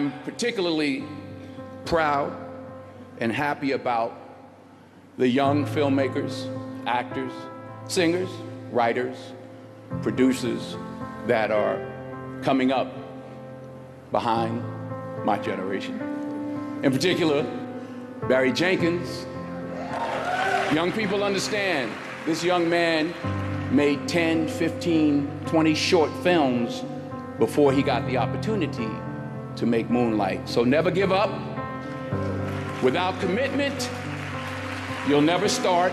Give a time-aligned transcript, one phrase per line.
[0.00, 1.04] I am particularly
[1.84, 2.34] proud
[3.18, 4.16] and happy about
[5.18, 6.48] the young filmmakers,
[6.86, 7.32] actors,
[7.86, 8.30] singers,
[8.72, 9.18] writers,
[10.00, 10.78] producers
[11.26, 11.78] that are
[12.40, 12.90] coming up
[14.10, 14.64] behind
[15.26, 16.00] my generation.
[16.82, 17.42] In particular,
[18.26, 19.26] Barry Jenkins.
[20.74, 21.92] Young people understand
[22.24, 23.12] this young man
[23.70, 26.84] made 10, 15, 20 short films
[27.38, 28.88] before he got the opportunity
[29.60, 30.48] to make Moonlight.
[30.48, 31.30] So never give up.
[32.82, 33.90] Without commitment,
[35.06, 35.92] you'll never start.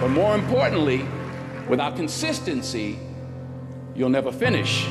[0.00, 1.04] But more importantly,
[1.68, 2.98] without consistency,
[3.94, 4.88] you'll never finish.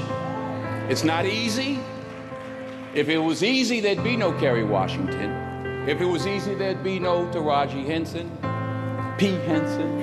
[0.89, 1.79] It's not easy.
[2.93, 5.31] If it was easy, there'd be no Kerry Washington.
[5.89, 8.29] If it was easy, there'd be no Taraji Henson,
[9.17, 9.31] P.
[9.47, 10.02] Henson.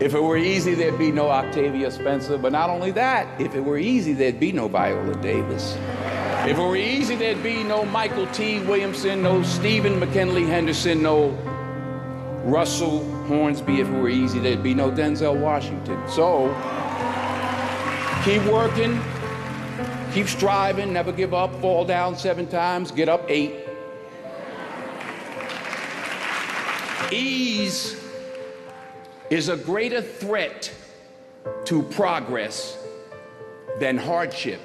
[0.00, 2.38] If it were easy, there'd be no Octavia Spencer.
[2.38, 5.76] But not only that, if it were easy, there'd be no Viola Davis.
[6.48, 11.28] If it were easy, there'd be no Mykelti Williamson, no Stephen McKinley Henderson, no
[12.44, 13.82] Russell Hornsby.
[13.82, 16.00] If it were easy, there'd be no Denzel Washington.
[16.08, 16.48] So
[18.24, 18.98] keep working,
[20.14, 23.54] keep striving, never give up, fall down seven times, get up eight.
[27.12, 27.99] Ease
[29.30, 30.72] is a greater threat
[31.64, 32.76] to progress
[33.78, 34.60] than hardship.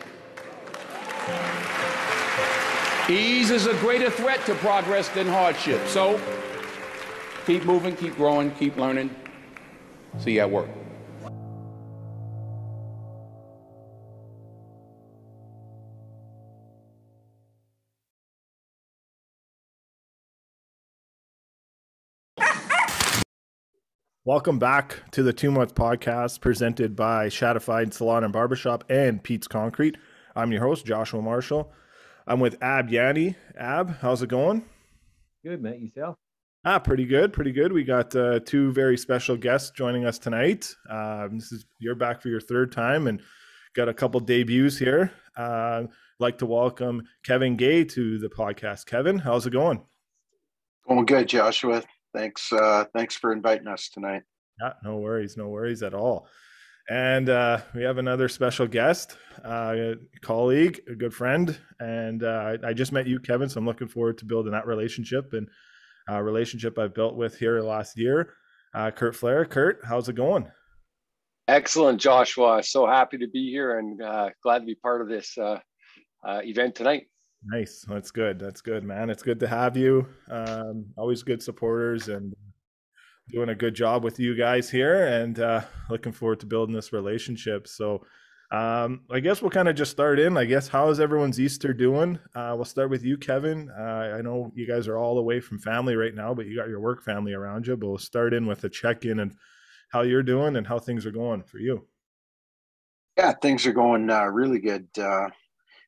[3.08, 5.80] Ease is a greater threat to progress than hardship.
[5.88, 6.20] So
[7.46, 9.16] keep moving, keep growing, keep learning.
[10.18, 10.70] See you at work.
[24.28, 29.48] Welcome back to the Two Month Podcast presented by Shadified Salon and Barbershop and Pete's
[29.48, 29.98] Concrete.
[30.36, 31.72] I'm your host, Joshua Marshall.
[32.26, 33.36] I'm with Ab Yanni.
[33.56, 34.66] Ab, how's it going?
[35.44, 35.80] Good, mate.
[35.80, 36.16] Yourself?
[36.66, 37.72] Ah, pretty good, pretty good.
[37.72, 40.74] We got uh, two very special guests joining us tonight.
[40.90, 43.22] Um, this is you're back for your third time and
[43.76, 45.12] got a couple debuts here.
[45.38, 45.84] Uh,
[46.18, 48.88] like to welcome Kevin Gay to the podcast.
[48.88, 49.84] Kevin, how's it going?
[50.88, 51.84] Going good, Joshua.
[52.16, 52.52] Thanks.
[52.52, 54.24] Uh, thanks for inviting us tonight.
[54.62, 56.28] Yeah, no worries, no worries at all.
[56.90, 61.58] And uh, we have another special guest, uh, a colleague, a good friend.
[61.80, 63.50] And uh, I just met you, Kevin.
[63.50, 65.48] So I'm looking forward to building that relationship and
[66.10, 68.34] uh, relationship I've built with here last year.
[68.74, 69.46] Uh, Kurt Flair.
[69.46, 70.50] Kurt, how's it going?
[71.48, 72.62] Excellent, Joshua.
[72.64, 75.60] So happy to be here and uh, glad to be part of this uh,
[76.26, 77.08] uh, event tonight.
[77.48, 77.86] Nice.
[77.88, 78.40] That's good.
[78.40, 79.10] That's good, man.
[79.10, 80.08] It's good to have you.
[80.30, 82.34] Um, always good supporters and
[83.30, 86.92] doing a good job with you guys here and uh, looking forward to building this
[86.92, 87.68] relationship.
[87.68, 88.04] So,
[88.52, 90.38] um, I guess we'll kind of just start in.
[90.38, 92.20] I guess how is everyone's Easter doing?
[92.36, 93.70] Uh, we'll start with you, Kevin.
[93.78, 96.70] Uh, I know you guys are all away from family right now, but you got
[96.70, 97.76] your work family around you.
[97.76, 99.36] But we'll start in with a check in and
[99.92, 101.88] how you're doing and how things are going for you.
[103.18, 104.88] Yeah, things are going uh, really good.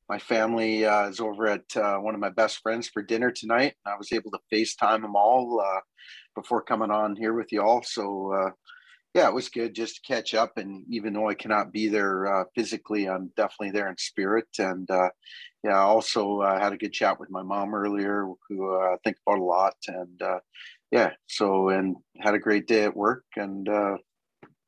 [0.09, 3.31] Uh, my family uh, is over at uh, one of my best friends for dinner
[3.31, 3.73] tonight.
[3.85, 5.61] I was able to FaceTime them all
[6.35, 7.83] before coming on here with you all.
[7.83, 8.53] So
[9.13, 10.57] yeah, it was good just to catch up.
[10.57, 14.47] And even though I cannot be there uh, physically, I'm definitely there in spirit.
[14.59, 15.09] And uh,
[15.63, 19.17] yeah, also uh, had a good chat with my mom earlier, who uh, I think
[19.25, 19.73] about a lot.
[19.87, 20.39] And uh,
[20.91, 23.97] yeah, so and had a great day at work and uh,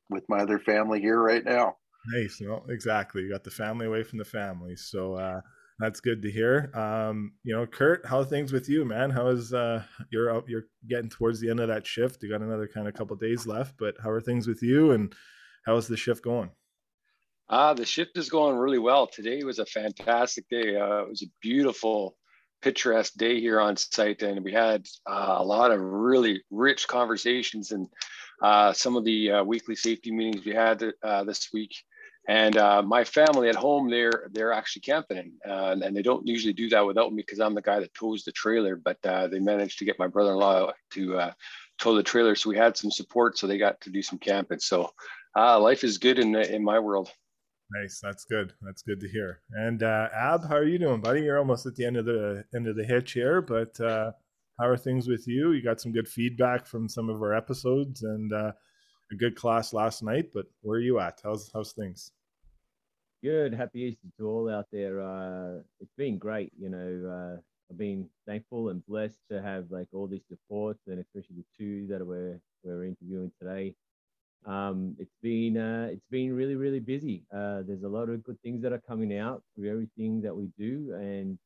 [0.09, 1.75] with my other family here right now.
[2.07, 2.41] Nice.
[2.41, 3.23] Well, exactly.
[3.23, 4.75] You got the family away from the family.
[4.75, 5.41] So uh,
[5.79, 6.71] that's good to hear.
[6.73, 9.09] Um, you know, Kurt, how things with you, man?
[9.09, 12.21] How is uh you're out you're getting towards the end of that shift.
[12.21, 15.13] You got another kind of couple days left, but how are things with you and
[15.65, 16.51] how is the shift going?
[17.47, 19.07] Uh the shift is going really well.
[19.07, 20.75] Today was a fantastic day.
[20.75, 22.17] Uh, it was a beautiful
[22.61, 27.71] picturesque day here on site and we had uh, a lot of really rich conversations
[27.71, 27.87] and
[28.43, 31.73] uh, some of the uh, weekly safety meetings we had uh, this week
[32.27, 36.53] and uh, my family at home, they're they're actually camping, uh, and they don't usually
[36.53, 38.75] do that without me because I'm the guy that tows the trailer.
[38.75, 41.31] But uh, they managed to get my brother-in-law to uh,
[41.79, 44.59] tow the trailer, so we had some support, so they got to do some camping.
[44.59, 44.91] So
[45.35, 47.09] uh, life is good in in my world.
[47.71, 48.53] Nice, that's good.
[48.61, 49.41] That's good to hear.
[49.51, 51.21] And uh, Ab, how are you doing, buddy?
[51.21, 54.77] You're almost at the end of the end of the hitch here, but how are
[54.77, 55.53] things with you?
[55.53, 58.31] You got some good feedback from some of our episodes, and
[59.11, 60.29] a good class last night.
[60.33, 61.19] But where are you at?
[61.23, 62.11] How's how's things?
[63.23, 63.53] Good.
[63.53, 65.01] Happy Easter to all out there.
[65.01, 66.53] Uh, it's been great.
[66.59, 70.99] You know, uh, I've been thankful and blessed to have like all this support, and
[70.99, 73.75] especially the two that we're we're interviewing today.
[74.45, 77.23] um, it's been uh, it's been really really busy.
[77.33, 80.49] Uh, there's a lot of good things that are coming out through everything that we
[80.57, 81.37] do, and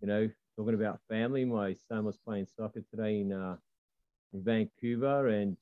[0.00, 3.56] you know, talking about family, my son was playing soccer today in uh,
[4.32, 5.56] in Vancouver, and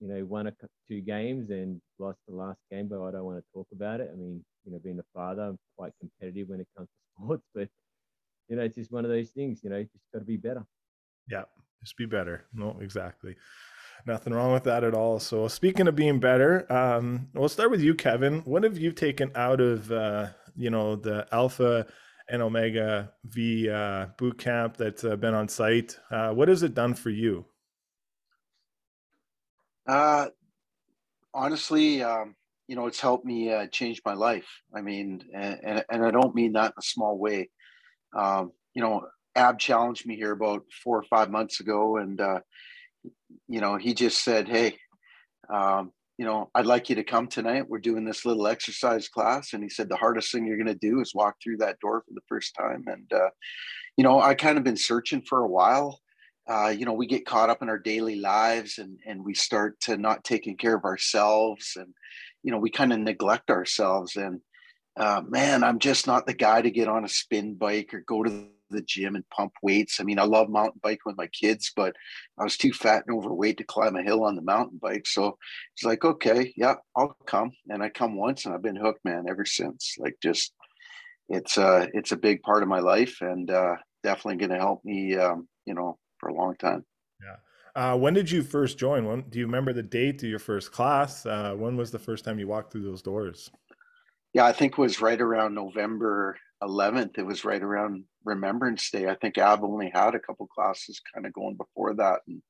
[0.00, 0.52] you know, won a
[0.88, 4.10] two games and lost the last game, but I don't want to talk about it.
[4.12, 7.44] I mean, you know, being a father, I'm quite competitive when it comes to sports,
[7.54, 7.68] but
[8.48, 9.60] you know, it's just one of those things.
[9.62, 10.64] You know, you just got to be better.
[11.30, 11.44] Yeah,
[11.82, 12.44] just be better.
[12.54, 13.36] No, exactly.
[14.06, 15.18] Nothing wrong with that at all.
[15.18, 18.40] So, speaking of being better, um, we'll start with you, Kevin.
[18.40, 21.86] What have you taken out of uh, you know the Alpha
[22.30, 25.98] and Omega V uh, boot camp that's uh, been on site?
[26.10, 27.44] Uh, what has it done for you?
[29.88, 30.26] Uh,
[31.34, 32.34] honestly, um,
[32.66, 34.46] you know, it's helped me uh, change my life.
[34.74, 37.50] I mean, and, and, and I don't mean that in a small way.
[38.16, 39.02] Um, you know,
[39.36, 42.40] Ab challenged me here about four or five months ago, and uh,
[43.48, 44.78] you know, he just said, "Hey,
[45.52, 47.68] um, you know, I'd like you to come tonight.
[47.68, 50.74] We're doing this little exercise class." And he said, "The hardest thing you're going to
[50.74, 53.30] do is walk through that door for the first time." And uh,
[53.96, 56.00] you know, I kind of been searching for a while.
[56.48, 59.78] Uh, you know, we get caught up in our daily lives, and and we start
[59.80, 61.92] to not taking care of ourselves, and
[62.42, 64.16] you know, we kind of neglect ourselves.
[64.16, 64.40] And
[64.96, 68.22] uh, man, I'm just not the guy to get on a spin bike or go
[68.22, 70.00] to the gym and pump weights.
[70.00, 71.94] I mean, I love mountain biking with my kids, but
[72.38, 75.06] I was too fat and overweight to climb a hill on the mountain bike.
[75.06, 75.38] So
[75.74, 77.52] it's like, okay, yeah, I'll come.
[77.68, 79.94] And I come once and I've been hooked, man, ever since.
[79.98, 80.52] Like just
[81.28, 85.16] it's uh it's a big part of my life and uh definitely gonna help me
[85.16, 86.84] um, you know, for a long time.
[87.22, 87.36] Yeah.
[87.74, 89.04] Uh, when did you first join?
[89.04, 91.24] When do you remember the date of your first class?
[91.24, 93.50] Uh, when was the first time you walked through those doors?
[94.34, 97.18] Yeah, I think it was right around November 11th.
[97.18, 99.08] It was right around Remembrance Day.
[99.08, 102.42] I think Ab only had a couple classes kind of going before that, and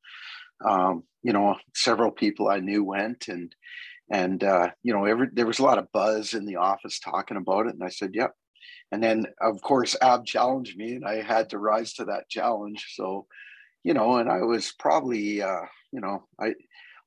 [0.69, 3.55] um, you know, several people I knew went, and
[4.11, 7.37] and uh, you know, every there was a lot of buzz in the office talking
[7.37, 8.33] about it, and I said, "Yep."
[8.91, 12.87] And then, of course, Ab challenged me, and I had to rise to that challenge.
[12.95, 13.27] So,
[13.85, 16.55] you know, and I was probably, uh, you know, I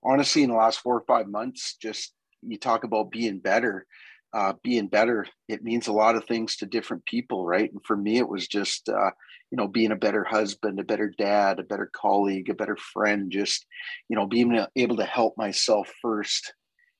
[0.03, 3.85] honestly in the last four or five months, just you talk about being better
[4.33, 7.71] uh, being better it means a lot of things to different people right?
[7.71, 9.11] And for me it was just uh,
[9.51, 13.31] you know being a better husband a better dad a better colleague a better friend
[13.31, 13.65] just
[14.09, 16.53] you know being able to help myself first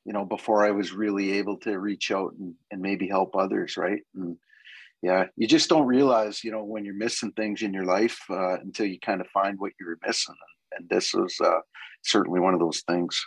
[0.06, 3.78] you know before i was really able to reach out and, and maybe help others
[3.78, 4.02] right?
[4.16, 4.38] And
[5.02, 8.60] yeah you just don't realize you know when you're missing things in your life uh,
[8.60, 10.36] until you kind of find what you were missing
[10.74, 11.60] and, and this was uh,
[12.04, 13.26] certainly one of those things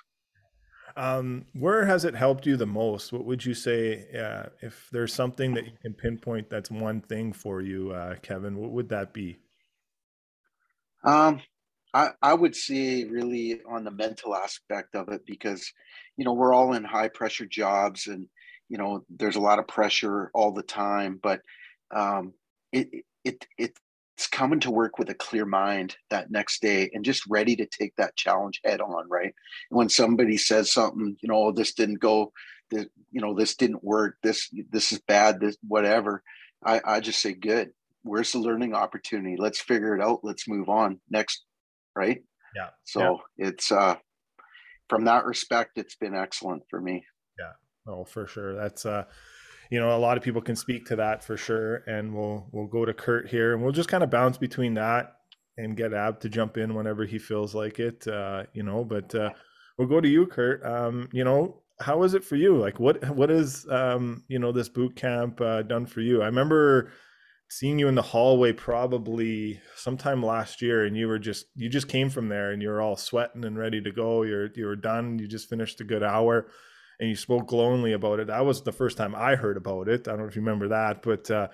[0.97, 3.13] um, where has it helped you the most?
[3.13, 7.33] What would you say uh, if there's something that you can pinpoint that's one thing
[7.33, 8.57] for you, uh, Kevin?
[8.57, 9.39] What would that be?
[11.03, 11.41] Um,
[11.93, 15.73] I, I would say really on the mental aspect of it because,
[16.17, 18.29] you know, we're all in high pressure jobs and,
[18.69, 21.41] you know, there's a lot of pressure all the time, but
[21.95, 22.35] um,
[22.73, 22.89] it,
[23.25, 23.79] it, it,
[24.17, 27.67] it's coming to work with a clear mind that next day and just ready to
[27.67, 29.35] take that challenge head on right?
[29.71, 32.33] When somebody says something you know oh, this didn't go
[32.71, 36.23] this, you know this didn't work this this is bad this whatever
[36.65, 37.71] i i just say good.
[38.03, 39.37] Where's the learning opportunity?
[39.39, 40.21] Let's figure it out.
[40.23, 41.01] Let's move on.
[41.11, 41.45] Next
[41.97, 42.23] right?
[42.55, 42.69] Yeah.
[42.85, 43.49] So yeah.
[43.49, 43.97] it's uh
[44.89, 47.05] from that respect it's been excellent for me.
[47.39, 47.53] Yeah.
[47.87, 48.55] Oh for sure.
[48.55, 49.05] That's uh
[49.71, 51.83] you know, a lot of people can speak to that for sure.
[51.87, 55.17] And we'll we'll go to Kurt here, and we'll just kind of bounce between that
[55.57, 58.07] and get Ab to jump in whenever he feels like it.
[58.07, 59.31] Uh, you know, but uh,
[59.79, 60.65] we'll go to you, Kurt.
[60.65, 62.57] Um, you know, how was it for you?
[62.57, 66.23] Like, what what is um, you know this boot camp uh, done for you?
[66.23, 66.93] I remember
[67.51, 71.89] seeing you in the hallway probably sometime last year and you were just you just
[71.89, 75.19] came from there and you're all sweating and ready to go you're you were done
[75.19, 76.47] you just finished a good hour
[77.01, 78.29] and you spoke glowingly about it.
[78.29, 80.07] That was the first time I heard about it.
[80.07, 81.49] I don't know if you remember that, but uh,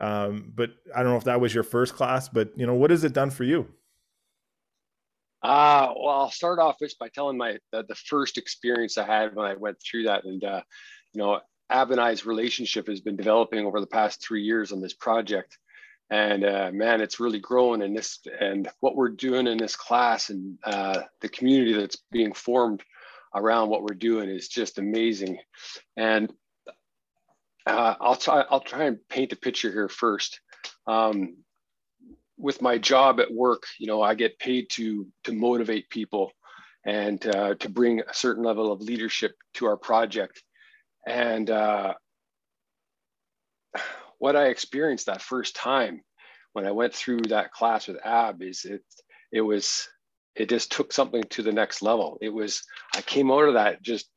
[0.00, 2.28] um, but I don't know if that was your first class.
[2.28, 3.68] But you know, what has it done for you?
[5.42, 9.34] Uh, well, I'll start off just by telling my the, the first experience I had
[9.34, 10.62] when I went through that, and uh,
[11.12, 14.80] you know, Ab and I's relationship has been developing over the past three years on
[14.80, 15.58] this project,
[16.10, 17.82] and uh, man, it's really grown.
[17.82, 22.32] And this and what we're doing in this class and uh, the community that's being
[22.32, 22.82] formed
[23.34, 25.38] around what we're doing is just amazing.
[25.96, 26.32] And
[27.66, 30.40] uh, I'll try I'll try and paint a picture here first.
[30.86, 31.36] Um,
[32.38, 36.32] with my job at work, you know, I get paid to to motivate people
[36.84, 40.42] and uh, to bring a certain level of leadership to our project.
[41.06, 41.94] And uh,
[44.18, 46.02] what I experienced that first time
[46.52, 48.82] when I went through that class with Ab is it
[49.30, 49.88] it was
[50.34, 52.18] it just took something to the next level.
[52.20, 52.62] It was,
[52.94, 54.08] I came out of that just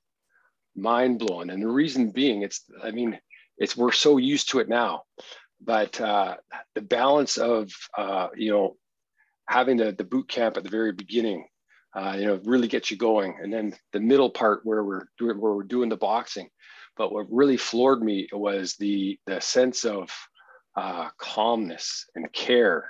[0.76, 1.50] mind blowing.
[1.50, 3.20] And the reason being, it's, I mean,
[3.58, 5.04] it's, we're so used to it now,
[5.62, 6.36] but uh,
[6.74, 8.76] the balance of, uh, you know,
[9.48, 11.48] having the, the boot camp at the very beginning,
[11.96, 13.38] uh, you know, really gets you going.
[13.42, 16.50] And then the middle part where we're doing, where we're doing the boxing.
[16.98, 20.10] But what really floored me was the, the sense of
[20.76, 22.90] uh, calmness and care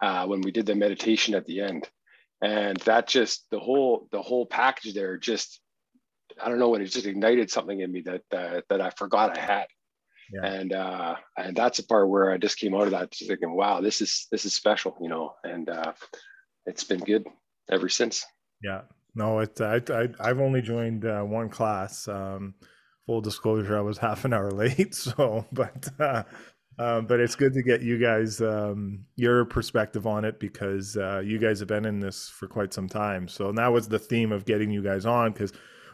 [0.00, 1.88] uh, when we did the meditation at the end.
[2.42, 5.60] And that just, the whole, the whole package there just
[6.42, 9.36] I don't know what it just ignited something in me that uh, that I forgot
[9.36, 9.66] I had.
[10.32, 10.46] Yeah.
[10.46, 13.54] And uh, and that's a part where I just came out of that just thinking,
[13.54, 15.92] wow, this is this is special, you know, and uh,
[16.66, 17.26] it's been good
[17.70, 18.24] ever since.
[18.62, 18.82] Yeah,
[19.14, 22.06] no, it I, I I've only joined uh, one class.
[22.06, 22.54] Um,
[23.06, 26.22] full disclosure, I was half an hour late, so but uh,
[26.80, 31.20] um, but it's good to get you guys um, your perspective on it because uh,
[31.22, 33.28] you guys have been in this for quite some time.
[33.28, 35.52] So that was the theme of getting you guys on because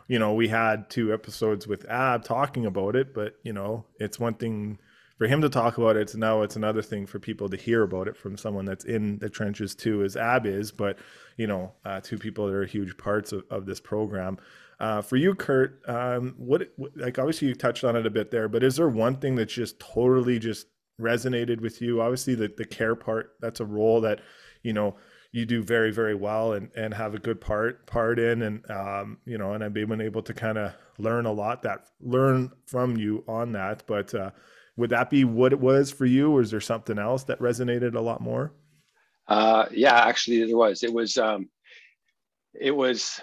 [0.09, 4.21] you know, we had two episodes with Ab talking about it, but you know, it's
[4.21, 4.79] one thing
[5.19, 6.15] for him to talk about it.
[6.15, 9.31] now it's another thing for people to hear about it from someone that's in the
[9.31, 10.71] trenches too, as Ab is.
[10.71, 10.99] But
[11.37, 14.39] you know, uh, two people that are huge parts of, of this program.
[14.79, 18.49] Uh, for you, Kurt, um, what like obviously you touched on it a bit there,
[18.49, 20.67] but is there one thing that's just totally just
[21.01, 22.01] resonated with you?
[22.01, 24.21] Obviously, the the care part that's a role that
[24.63, 24.97] you know
[25.33, 29.19] you do very very well and and have a good part part in and um,
[29.25, 32.97] you know and I've been able to kind of learn a lot that learn from
[32.97, 33.85] you on that.
[33.87, 34.31] But uh,
[34.77, 37.95] would that be what it was for you or is there something else that resonated
[37.95, 38.53] a lot more?
[39.29, 40.83] Uh, yeah actually there was.
[40.83, 41.49] It was um,
[42.59, 43.21] it was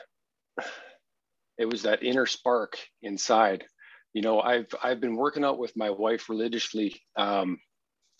[1.57, 3.65] it was that inner spark inside
[4.13, 7.57] you know i've i've been working out with my wife religiously um,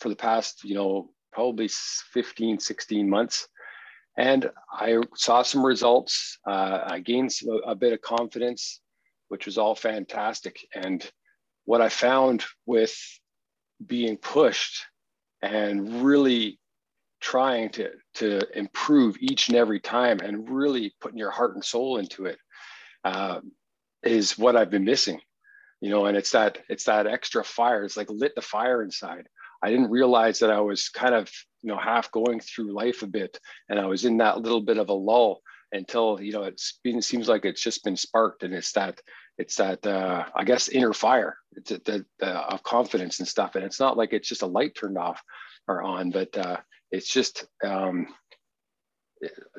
[0.00, 3.48] for the past you know probably 15 16 months
[4.16, 6.38] and I saw some results.
[6.46, 7.32] Uh, I gained
[7.66, 8.80] a bit of confidence,
[9.28, 10.56] which was all fantastic.
[10.74, 11.08] And
[11.64, 12.96] what I found with
[13.84, 14.84] being pushed
[15.42, 16.60] and really
[17.20, 21.96] trying to, to improve each and every time and really putting your heart and soul
[21.96, 22.38] into it
[23.04, 23.40] uh,
[24.02, 25.20] is what I've been missing.
[25.84, 27.84] You know, and it's that it's that extra fire.
[27.84, 29.28] It's like lit the fire inside.
[29.62, 33.06] I didn't realize that I was kind of, you know, half going through life a
[33.06, 33.38] bit,
[33.68, 36.96] and I was in that little bit of a lull until you know it's been
[36.96, 38.98] it seems like it's just been sparked, and it's that
[39.36, 43.62] it's that uh, I guess inner fire it's the, the, of confidence and stuff, and
[43.62, 45.22] it's not like it's just a light turned off
[45.68, 46.56] or on, but uh,
[46.92, 48.06] it's just um,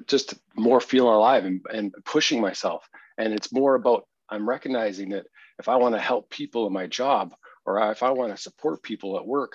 [0.08, 2.89] just more feeling alive and, and pushing myself,
[3.20, 5.27] and it's more about I'm recognizing that
[5.59, 7.33] if I want to help people in my job
[7.65, 9.53] or if I want to support people at work,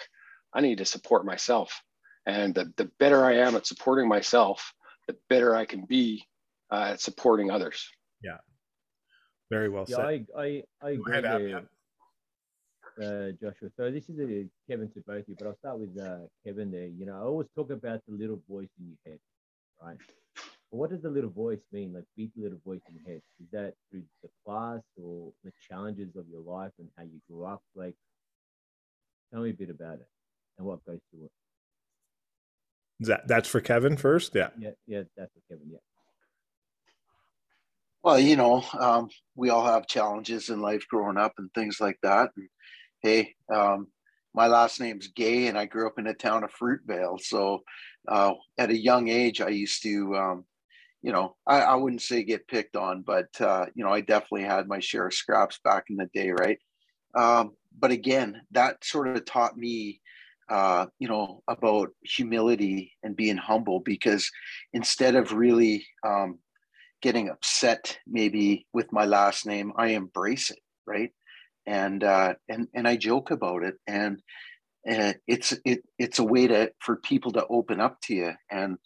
[0.52, 1.82] I need to support myself.
[2.26, 4.72] And the, the better I am at supporting myself,
[5.08, 6.24] the better I can be
[6.70, 7.88] uh, at supporting others.
[8.22, 8.38] Yeah.
[9.50, 10.04] Very well yeah, said.
[10.04, 11.62] I, I, I agree ahead, there,
[13.00, 13.70] uh, Joshua.
[13.76, 16.70] So this is a Kevin to both of you, but I'll start with uh, Kevin
[16.70, 16.86] there.
[16.86, 19.18] You know, I always talk about the little voice in your head,
[19.82, 19.96] right?
[20.70, 21.92] But what does the little voice mean?
[21.92, 23.22] Like beat the little voice in your head.
[23.40, 27.44] Is that through the class or the challenges of your life and how you grew
[27.44, 27.62] up?
[27.74, 27.94] Like,
[29.32, 30.08] tell me a bit about it
[30.58, 31.32] and what goes through it.
[33.00, 34.50] That that's for Kevin first, yeah.
[34.58, 35.70] Yeah, yeah, that's for Kevin.
[35.72, 35.78] Yeah.
[38.02, 41.98] Well, you know, um, we all have challenges in life growing up and things like
[42.02, 42.30] that.
[42.36, 42.48] And
[43.02, 43.88] hey, um,
[44.34, 47.20] my last name's Gay, and I grew up in the town of Fruitvale.
[47.20, 47.60] So,
[48.06, 50.44] uh, at a young age, I used to, um,
[51.02, 54.44] you know, I, I, wouldn't say get picked on, but uh, you know, I definitely
[54.44, 56.58] had my share of scraps back in the day, right?
[57.16, 60.00] Um, but again, that sort of taught me
[60.50, 64.28] uh, you know, about humility and being humble because
[64.72, 66.40] instead of really um,
[67.00, 71.12] getting upset maybe with my last name, I embrace it, right?
[71.66, 74.20] And uh, and and I joke about it, and
[74.84, 78.76] and it's it it's a way to for people to open up to you and.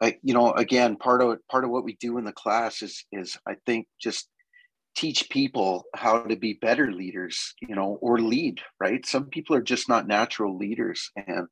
[0.00, 3.04] I, you know, again, part of part of what we do in the class is
[3.12, 4.28] is I think just
[4.98, 9.06] teach people how to be better leaders, you know, or lead, right?
[9.06, 11.10] Some people are just not natural leaders.
[11.16, 11.46] And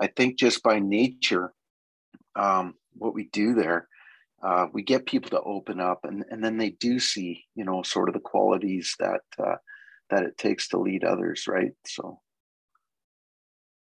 [0.00, 1.52] I think just by nature,
[2.34, 3.86] um, what we do there,
[4.42, 7.82] uh, we get people to open up and, and then they do see, you know,
[7.82, 9.56] sort of the qualities that, uh,
[10.08, 11.72] that it takes to lead others, right?
[11.86, 12.20] So.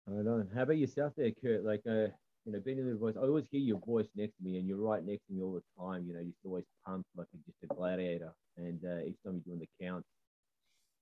[0.06, 0.48] Right on.
[0.54, 1.64] How about yourself there, Kurt?
[1.64, 2.08] Like, uh,
[2.44, 4.68] you know, being a little voice, I always hear your voice next to me, and
[4.68, 6.04] you're right next to me all the time.
[6.06, 9.56] You know, you're always pumped like a, just a gladiator, and uh, each time you're
[9.56, 10.04] doing the count.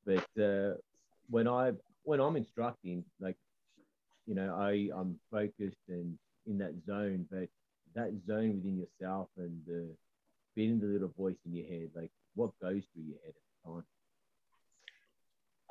[0.07, 0.75] But uh,
[1.31, 1.73] when I
[2.05, 3.37] when I'm instructing, like,
[4.27, 7.49] you know, I I'm focused and in that zone, but
[7.95, 9.89] that zone within yourself and the
[10.55, 13.71] being the little voice in your head, like, what goes through your head at the
[13.73, 13.85] time?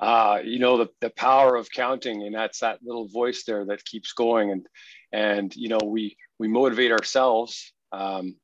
[0.02, 3.84] Uh, you know, the, the power of counting, and that's that little voice there that
[3.84, 4.50] keeps going.
[4.50, 4.66] And,
[5.12, 8.34] and, you know, we, we motivate ourselves um,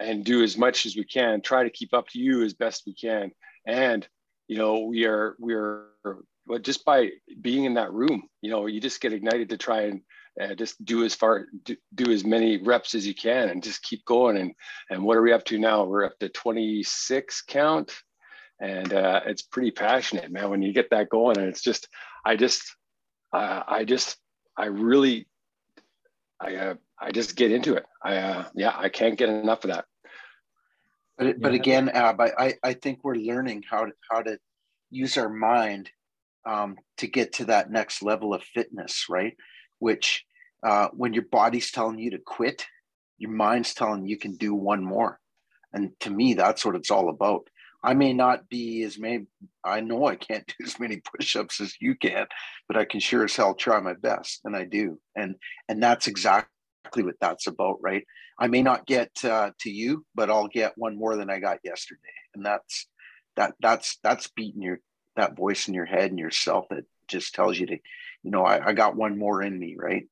[0.00, 2.84] and do as much as we can, try to keep up to you as best
[2.86, 3.30] we can.
[3.66, 4.08] And,
[4.48, 5.88] you know, we are, we are,
[6.46, 7.10] but just by
[7.42, 10.00] being in that room, you know, you just get ignited to try and
[10.40, 13.82] uh, just do as far, do, do as many reps as you can and just
[13.82, 14.38] keep going.
[14.38, 14.54] And,
[14.88, 15.84] and what are we up to now?
[15.84, 17.92] We're up to 26 count
[18.62, 20.48] and uh, it's pretty passionate, man.
[20.48, 21.88] When you get that going, and it's just,
[22.24, 22.62] I just,
[23.32, 24.16] uh, I just,
[24.56, 25.26] I really,
[26.40, 27.84] I, uh, I just get into it.
[28.04, 29.84] I, uh, yeah, I can't get enough of that.
[31.18, 31.32] But yeah.
[31.40, 34.38] but again, Ab, I I think we're learning how to how to
[34.90, 35.90] use our mind
[36.46, 39.36] um, to get to that next level of fitness, right?
[39.78, 40.24] Which
[40.64, 42.66] uh, when your body's telling you to quit,
[43.18, 45.18] your mind's telling you can do one more.
[45.72, 47.48] And to me, that's what it's all about.
[47.82, 49.26] I may not be as many,
[49.64, 52.26] I know I can't do as many push-ups as you can,
[52.68, 54.40] but I can sure as hell try my best.
[54.44, 55.00] And I do.
[55.16, 55.34] And,
[55.68, 58.04] and that's exactly what that's about, right?
[58.38, 61.58] I may not get uh, to you, but I'll get one more than I got
[61.64, 62.00] yesterday.
[62.34, 62.86] And that's,
[63.36, 64.80] that that's, that's beating your,
[65.16, 67.78] that voice in your head and yourself that just tells you to,
[68.22, 70.04] you know, I, I got one more in me, right?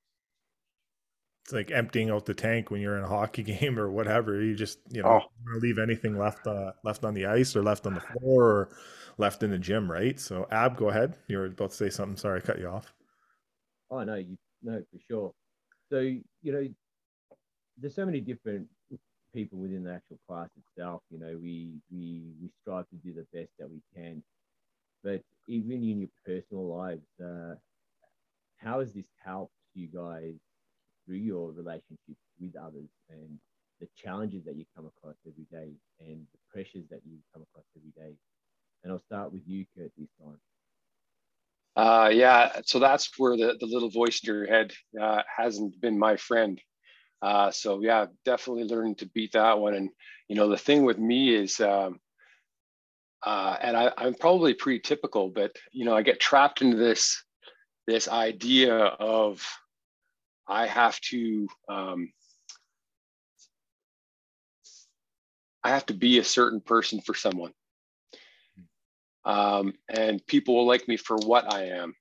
[1.51, 4.41] It's like emptying out the tank when you're in a hockey game or whatever.
[4.41, 5.59] You just you know oh.
[5.59, 8.69] leave anything left uh, left on the ice or left on the floor or
[9.19, 10.19] left in the gym, right?
[10.19, 11.17] So Ab, go ahead.
[11.29, 12.17] You were about to say something.
[12.17, 12.93] Sorry, I cut you off.
[13.91, 15.33] Oh no, you no for sure.
[15.91, 16.69] So you know,
[17.79, 18.69] there's so many different
[19.35, 21.03] people within the actual class itself.
[21.11, 24.23] You know, we we we strive to do the best that we can,
[25.03, 27.55] but even in your personal lives, uh,
[28.59, 30.35] how has this helped you guys
[31.11, 33.37] through your relationships with others and
[33.81, 37.65] the challenges that you come across every day and the pressures that you come across
[37.77, 38.15] every day.
[38.85, 40.39] And I'll start with you, Kurt, this time.
[41.75, 45.99] Uh, yeah, so that's where the, the little voice in your head uh, hasn't been
[45.99, 46.61] my friend.
[47.23, 49.75] Uh, so yeah, definitely learning to beat that one.
[49.75, 49.91] And
[50.29, 51.99] you know, the thing with me is, um,
[53.25, 57.21] uh, and I, I'm probably pretty typical, but you know, I get trapped into this
[57.87, 59.45] this idea of
[60.51, 62.13] I have to um,
[65.63, 67.53] I have to be a certain person for someone.
[69.25, 71.95] Um, and people will like me for what I am.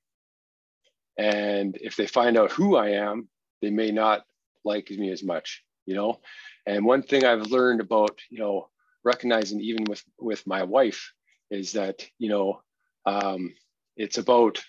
[1.18, 3.28] And if they find out who I am,
[3.62, 4.26] they may not
[4.64, 6.22] like me as much, you know?
[6.66, 8.70] And one thing I've learned about, you know,
[9.04, 11.14] recognizing even with, with my wife
[11.52, 12.62] is that, you know,
[13.06, 13.54] um,
[13.98, 14.64] it's about,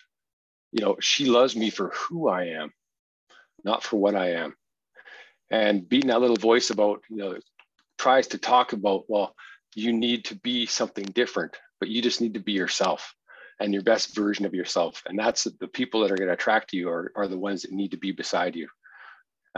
[0.73, 2.73] you know, she loves me for who I am
[3.65, 4.55] not for what I am.
[5.51, 7.37] And beating that little voice about, you know,
[7.99, 9.35] tries to talk about, well,
[9.75, 13.15] you need to be something different, but you just need to be yourself
[13.61, 15.03] and your best version of yourself.
[15.07, 17.73] And that's the people that are going to attract you are, are the ones that
[17.73, 18.69] need to be beside you.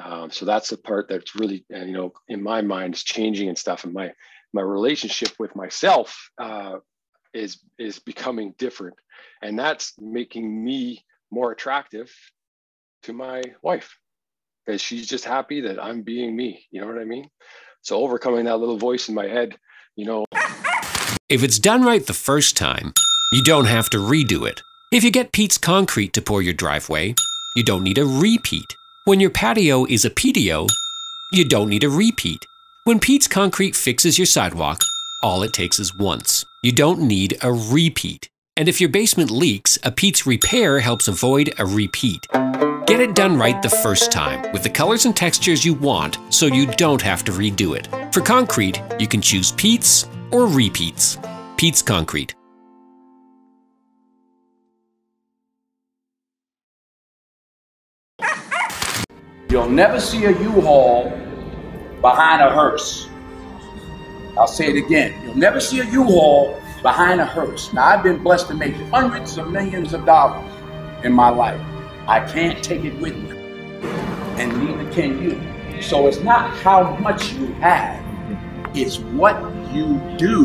[0.02, 3.48] Um, so that's the part that's really, uh, you know, in my mind is changing
[3.48, 3.84] and stuff.
[3.84, 4.12] And my,
[4.52, 6.78] my relationship with myself uh,
[7.32, 8.96] is, is becoming different.
[9.42, 12.12] And that's making me more attractive
[13.02, 13.96] to my wife
[14.64, 16.66] because she's just happy that I'm being me.
[16.70, 17.28] You know what I mean?
[17.82, 19.56] So overcoming that little voice in my head,
[19.96, 20.24] you know.
[21.28, 22.92] If it's done right the first time,
[23.32, 24.62] you don't have to redo it.
[24.92, 27.14] If you get Pete's Concrete to pour your driveway,
[27.56, 28.76] you don't need a repeat.
[29.04, 30.68] When your patio is a PDO,
[31.32, 32.44] you don't need a repeat.
[32.84, 34.82] When Pete's Concrete fixes your sidewalk,
[35.22, 36.44] all it takes is once.
[36.62, 38.28] You don't need a repeat.
[38.54, 42.26] And if your basement leaks, a Pete's repair helps avoid a repeat.
[42.86, 46.46] Get it done right the first time with the colors and textures you want so
[46.46, 47.88] you don't have to redo it.
[48.12, 51.18] For concrete, you can choose Pete's or repeats.
[51.56, 52.34] Pete's Concrete.
[59.48, 61.10] You'll never see a U-Haul
[62.02, 63.08] behind a hearse.
[64.36, 65.14] I'll say it again.
[65.24, 67.72] You'll never see a U-Haul behind a hearse.
[67.72, 70.50] Now, I've been blessed to make hundreds of millions of dollars
[71.04, 71.60] in my life.
[72.06, 73.30] I can't take it with me,
[74.36, 75.40] and neither can you.
[75.82, 78.04] So it's not how much you have,
[78.74, 79.36] it's what
[79.72, 80.44] you do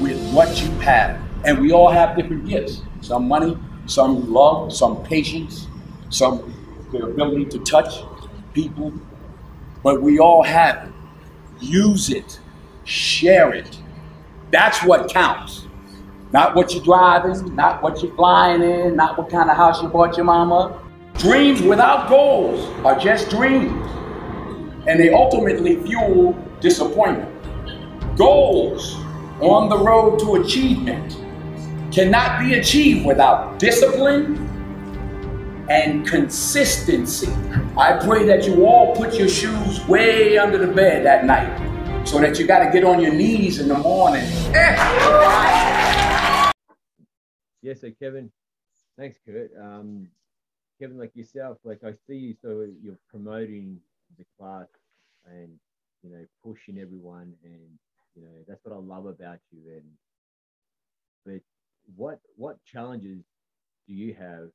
[0.00, 1.20] with what you have.
[1.44, 5.66] And we all have different gifts some money, some love, some patience,
[6.10, 6.54] some
[6.92, 8.02] the ability to touch
[8.52, 8.92] people.
[9.82, 10.92] But we all have it.
[11.60, 12.40] Use it,
[12.84, 13.78] share it,
[14.50, 15.66] that's what counts.
[16.32, 19.88] Not what you're driving, not what you're flying in, not what kind of house you
[19.88, 20.80] bought your mama.
[21.14, 23.90] Dreams without goals are just dreams.
[24.86, 27.28] And they ultimately fuel disappointment.
[28.16, 28.94] Goals
[29.40, 31.16] on the road to achievement
[31.92, 34.46] cannot be achieved without discipline
[35.68, 37.32] and consistency.
[37.76, 41.69] I pray that you all put your shoes way under the bed that night
[42.04, 44.26] so that you got to get on your knees in the morning.
[47.62, 48.32] Yeah, so Kevin,
[48.98, 49.50] thanks, Kurt.
[49.60, 50.08] Um,
[50.80, 53.78] Kevin, like yourself, like I see you, so you're promoting
[54.18, 54.66] the class
[55.26, 55.50] and
[56.02, 57.78] you know pushing everyone, and
[58.16, 59.60] you know that's what I love about you.
[59.70, 59.84] And
[61.26, 61.42] but
[61.96, 63.22] what what challenges
[63.86, 64.48] do you have?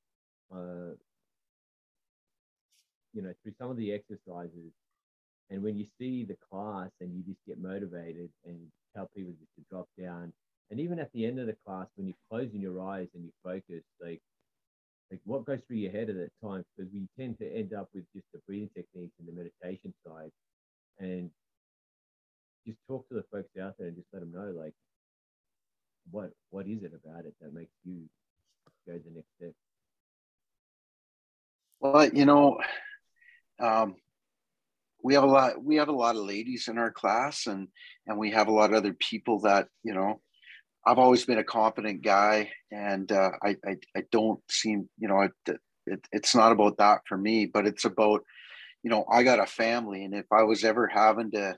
[0.52, 0.96] Uh,
[3.14, 4.74] you know, through some of the exercises,
[5.50, 8.58] and when you see the class and you just get motivated and
[8.96, 10.34] tell people just to drop down
[10.72, 13.32] and even at the end of the class, when you're closing your eyes and you
[13.44, 14.22] focus, like
[15.12, 16.66] like what goes through your head at that time?
[16.76, 20.32] Because we tend to end up with just the breathing techniques and the meditation side.
[21.00, 21.30] And
[22.66, 24.74] just talk to the folks out there and just let them know like
[26.10, 28.02] what what is it about it that makes you
[28.88, 29.54] go the next step?
[31.80, 32.60] Well, you know,
[33.60, 33.96] um,
[35.06, 37.68] we have a lot we have a lot of ladies in our class and
[38.08, 40.20] and we have a lot of other people that you know
[40.86, 45.22] I've always been a confident guy, and uh, I, I, I don't seem you know
[45.22, 45.32] it,
[45.88, 48.24] it, it's not about that for me, but it's about
[48.84, 51.56] you know I got a family, and if I was ever having to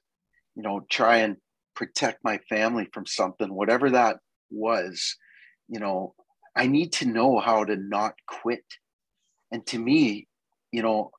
[0.56, 1.38] you know try and
[1.76, 4.18] protect my family from something, whatever that
[4.50, 5.16] was,
[5.68, 6.16] you know
[6.56, 8.66] I need to know how to not quit,
[9.52, 10.28] and to me,
[10.72, 11.12] you know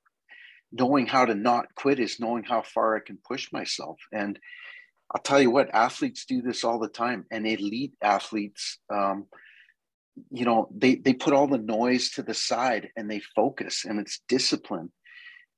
[0.72, 4.38] knowing how to not quit is knowing how far I can push myself and
[5.11, 9.26] I'll tell you what, athletes do this all the time, and elite athletes, um,
[10.31, 13.98] you know, they they put all the noise to the side and they focus, and
[13.98, 14.92] it's discipline,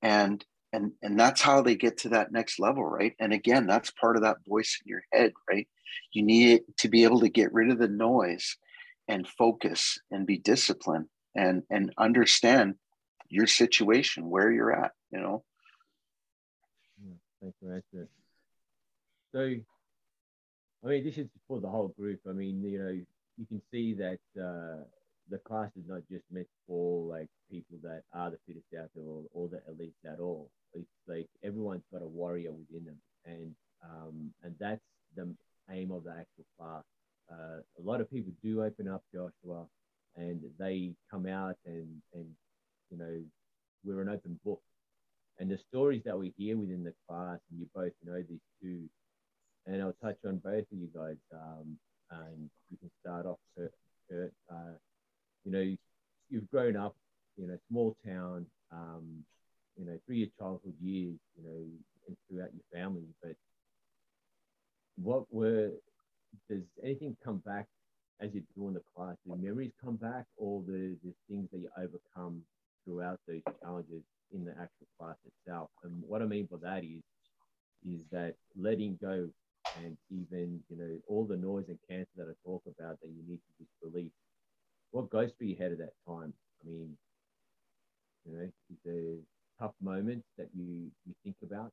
[0.03, 3.15] and and and that's how they get to that next level, right?
[3.19, 5.67] And again, that's part of that voice in your head, right?
[6.13, 8.57] You need to be able to get rid of the noise
[9.09, 12.75] and focus and be disciplined and and understand
[13.29, 15.43] your situation where you're at, you know.
[17.41, 17.57] Thanks
[17.93, 18.07] for.
[19.33, 19.39] So,
[20.85, 22.21] I mean, this is for the whole group.
[22.29, 22.91] I mean, you know,
[23.39, 24.85] you can see that uh,
[25.31, 29.05] the class is not just meant for like people that are the fittest out there
[29.05, 30.51] or, or the elites at all.
[30.75, 34.83] It's like everyone's got a warrior within them, and um, and that's
[35.17, 35.35] the
[35.71, 36.83] aim of the actual class.
[37.31, 39.67] Uh, a lot of people do open up Joshua,
[40.17, 42.27] and they come out and and
[42.91, 43.23] you know
[43.85, 44.61] we're an open book,
[45.39, 48.89] and the stories that we hear within the class, and you both know these two
[49.67, 51.17] and I'll touch on both of you guys.
[51.33, 51.79] Um,
[52.11, 53.73] and you can start off, Kurt.
[54.11, 54.75] Kurt uh,
[55.45, 55.77] you know,
[56.29, 56.97] you've grown up
[57.39, 59.25] in a small town, um,
[59.77, 61.65] you know, through your childhood years, you know,
[62.09, 63.05] and throughout your family.
[63.23, 63.37] But
[64.97, 65.71] what were,
[66.49, 67.67] does anything come back
[68.21, 69.17] as you're doing the class?
[69.27, 72.43] Do memories come back or the, the things that you overcome
[72.85, 75.71] throughout those challenges in the actual class itself?
[75.85, 77.03] And what I mean by that is,
[77.87, 79.29] is that letting go
[79.77, 83.23] and even you know all the noise and cancer that I talk about that you
[83.29, 84.13] need to just release.
[84.91, 86.33] What goes through your head at that time?
[86.63, 86.97] I mean,
[88.25, 89.17] you know, is there
[89.59, 91.73] tough moments that you you think about?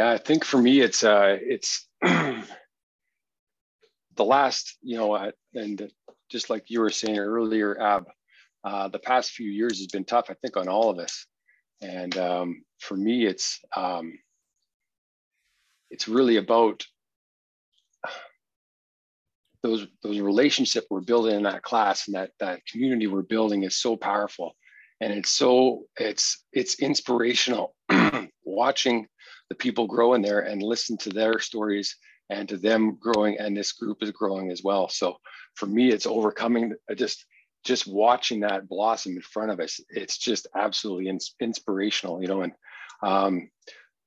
[0.00, 2.42] Yeah, I think for me, it's uh, it's the
[4.16, 5.92] last, you know, uh, and
[6.30, 8.06] just like you were saying earlier, Ab,
[8.64, 10.30] uh, the past few years has been tough.
[10.30, 11.26] I think on all of us,
[11.82, 14.14] and um, for me, it's um,
[15.90, 16.82] it's really about
[19.62, 23.76] those those relationships we're building in that class and that that community we're building is
[23.76, 24.56] so powerful
[25.02, 27.74] and it's so it's it's inspirational
[28.46, 29.06] watching
[29.50, 31.96] the people grow in there and listen to their stories
[32.30, 34.88] and to them growing and this group is growing as well.
[34.88, 35.16] So
[35.56, 37.26] for me it's overcoming uh, just
[37.62, 39.80] just watching that blossom in front of us.
[39.90, 42.52] It's just absolutely ins- inspirational you know and
[43.02, 43.50] um,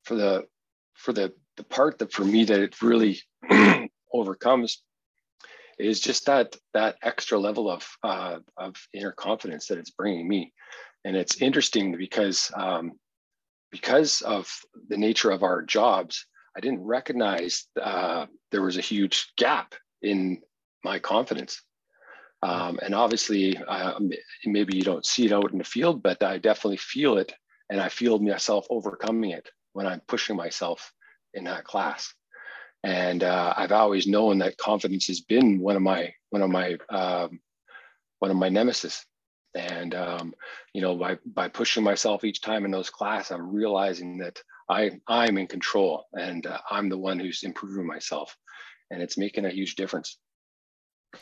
[0.04, 0.48] for the
[0.96, 3.22] for the the part that for me that it really
[4.14, 4.82] overcomes
[5.80, 10.54] is just that that extra level of uh, of inner confidence that it's bringing me,
[11.04, 12.94] and it's interesting because um,
[13.74, 14.48] because of
[14.88, 20.42] the nature of our jobs, I didn't recognize uh, there was a huge gap in
[20.84, 21.60] my confidence.
[22.44, 24.00] Um, and obviously, uh,
[24.46, 27.34] maybe you don't see it out in the field, but I definitely feel it,
[27.72, 30.94] and I feel myself overcoming it when I'm pushing myself
[31.34, 32.14] in that class.
[32.84, 36.78] And uh, I've always known that confidence has been one of my one of my
[36.90, 37.40] um,
[38.20, 39.04] one of my nemesis.
[39.56, 40.34] And um,
[40.74, 45.00] you know, by by pushing myself each time in those class, I'm realizing that I
[45.08, 48.36] I'm in control and uh, I'm the one who's improving myself,
[48.90, 50.18] and it's making a huge difference.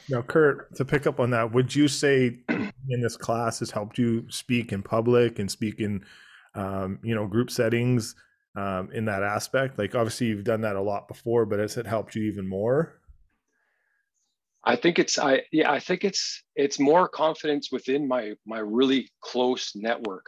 [0.09, 3.97] Now, Kurt, to pick up on that, would you say in this class has helped
[3.97, 6.05] you speak in public and speak in,
[6.55, 8.15] um, you know, group settings
[8.55, 9.77] um, in that aspect?
[9.77, 13.00] Like, obviously, you've done that a lot before, but has it helped you even more?
[14.63, 19.09] I think it's I yeah I think it's it's more confidence within my my really
[19.21, 20.25] close network.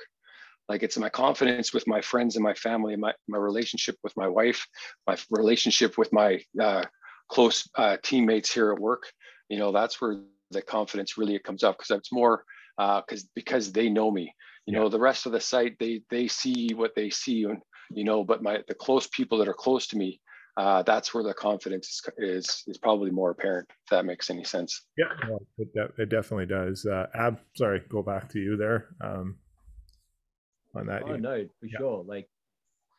[0.69, 4.27] Like it's my confidence with my friends and my family, my my relationship with my
[4.27, 4.65] wife,
[5.07, 6.83] my relationship with my uh,
[7.29, 9.03] close uh, teammates here at work
[9.49, 10.17] you know that's where
[10.51, 12.43] the confidence really comes up because it's more
[12.77, 14.33] because uh, because they know me
[14.65, 14.79] you yeah.
[14.79, 17.59] know the rest of the site they they see what they see and
[17.91, 20.19] you know but my the close people that are close to me
[20.55, 24.43] uh, that's where the confidence is, is, is probably more apparent if that makes any
[24.43, 28.89] sense yeah well, it, it, definitely does uh, ab sorry go back to you there
[29.01, 29.35] um
[30.75, 31.77] on that oh no for yeah.
[31.77, 32.27] sure like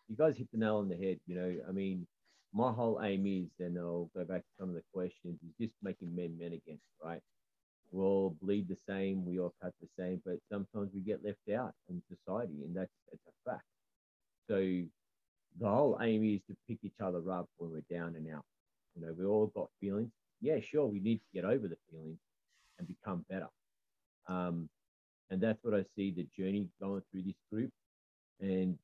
[0.09, 2.07] you guys hit the nail on the head you know i mean
[2.55, 5.75] my whole aim is, and I'll go back to some of the questions, is just
[5.83, 7.21] making men men again, right?
[7.90, 11.38] We all bleed the same, we all cut the same, but sometimes we get left
[11.53, 13.64] out in society, and that's, that's a fact.
[14.49, 14.85] So
[15.61, 18.45] the whole aim is to pick each other up when we're down and out.
[18.95, 20.11] You know, we all got feelings.
[20.40, 22.19] Yeah, sure, we need to get over the feelings
[22.79, 23.49] and become better.
[24.27, 24.69] Um,
[25.31, 27.71] and that's what I see the journey going through this group.
[28.40, 28.79] And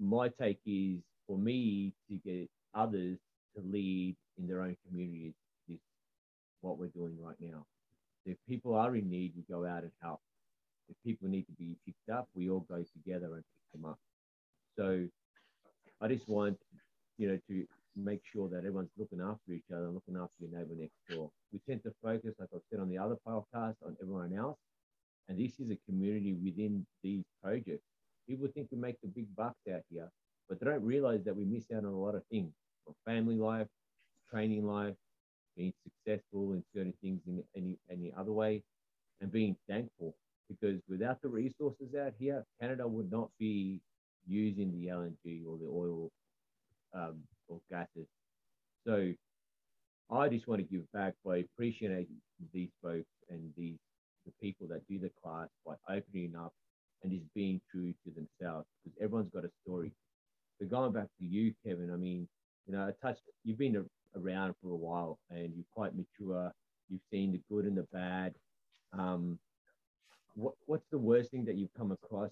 [0.00, 3.18] my take is for me to get others
[3.54, 5.32] to lead in their own communities
[5.68, 5.78] is
[6.60, 7.64] what we're doing right now.
[8.24, 10.20] If people are in need, we go out and help.
[10.88, 13.98] If people need to be picked up, we all go together and pick them up.
[14.76, 15.06] So
[16.00, 16.58] I just want,
[17.18, 20.50] you know, to make sure that everyone's looking after each other and looking after your
[20.50, 21.30] neighbor next door.
[21.52, 24.58] We tend to focus, like I've said on the other podcast, on everyone else.
[25.28, 27.82] And this is a community within these projects.
[28.28, 30.08] People think we make the big bucks out here,
[30.48, 32.52] but they don't realize that we miss out on a lot of things
[32.84, 33.66] for family life,
[34.30, 34.94] training life,
[35.56, 38.62] being successful in certain things in any any other way,
[39.20, 40.14] and being thankful.
[40.48, 43.80] Because without the resources out here, Canada would not be
[44.26, 46.10] using the LNG or the oil
[46.94, 48.08] um, or gases.
[48.86, 49.12] So
[50.10, 52.06] I just want to give back by appreciating
[52.52, 53.78] these folks and these
[54.24, 56.52] the people that do the class by opening up
[57.02, 59.92] and just being true to themselves because everyone's got a story.
[60.60, 62.26] So going back to you, Kevin, I mean,
[62.66, 63.84] you know, I touched You've been
[64.16, 66.50] around for a while, and you're quite mature.
[66.88, 68.34] You've seen the good and the bad.
[68.92, 69.38] Um,
[70.34, 72.30] what, what's the worst thing that you've come across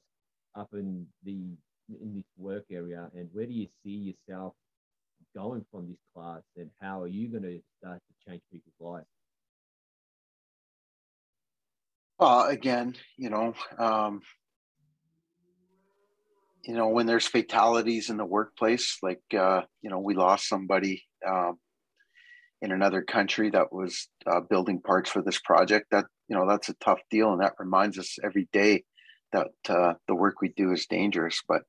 [0.56, 1.56] up in the
[1.88, 4.54] in this work area, and where do you see yourself
[5.34, 9.06] going from this class, and how are you going to start to change people's lives?
[12.20, 14.22] Uh, again, you know, um,
[16.66, 21.02] you know when there's fatalities in the workplace like uh, you know we lost somebody
[21.26, 21.58] um,
[22.62, 26.68] in another country that was uh, building parts for this project that you know that's
[26.68, 28.84] a tough deal and that reminds us every day
[29.34, 31.62] that uh, the work we do is dangerous but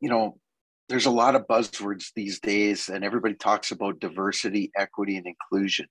[0.00, 0.38] you know
[0.88, 5.86] there's a lot of buzzwords these days and everybody talks about diversity equity and inclusion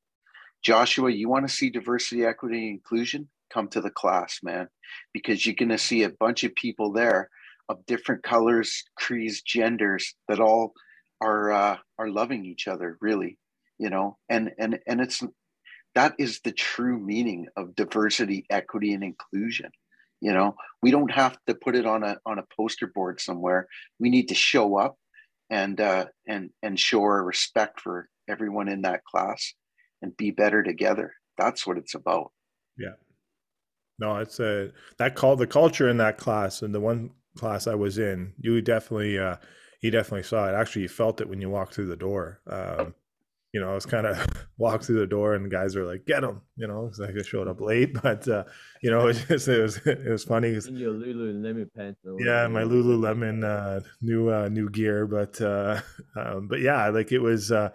[0.63, 4.67] joshua you want to see diversity equity and inclusion come to the class man
[5.13, 7.29] because you're going to see a bunch of people there
[7.69, 10.73] of different colors, creeds, genders that all
[11.21, 13.37] are uh, are loving each other, really,
[13.77, 15.23] you know, and and and it's
[15.95, 19.71] that is the true meaning of diversity, equity, and inclusion.
[20.23, 23.67] You know, we don't have to put it on a on a poster board somewhere.
[23.99, 24.95] We need to show up
[25.49, 29.53] and uh, and and show our respect for everyone in that class
[30.01, 31.13] and be better together.
[31.37, 32.31] That's what it's about.
[32.77, 32.95] Yeah.
[33.99, 37.75] No, it's a that call the culture in that class and the one class I
[37.75, 39.37] was in, you definitely, uh,
[39.81, 40.55] he definitely saw it.
[40.55, 42.39] Actually, you felt it when you walked through the door.
[42.47, 42.95] Um,
[43.53, 44.25] you know, I was kind of
[44.57, 47.21] walked through the door and the guys were like, "Get him!" You know, because I
[47.21, 48.43] showed up late, but uh,
[48.81, 50.49] you know, it, just, it was it was funny.
[50.49, 51.99] In your Lululemon pants.
[52.19, 55.81] Yeah, my Lululemon uh, new uh, new gear, but uh,
[56.17, 57.51] um, but yeah, like it was.
[57.51, 57.69] Uh,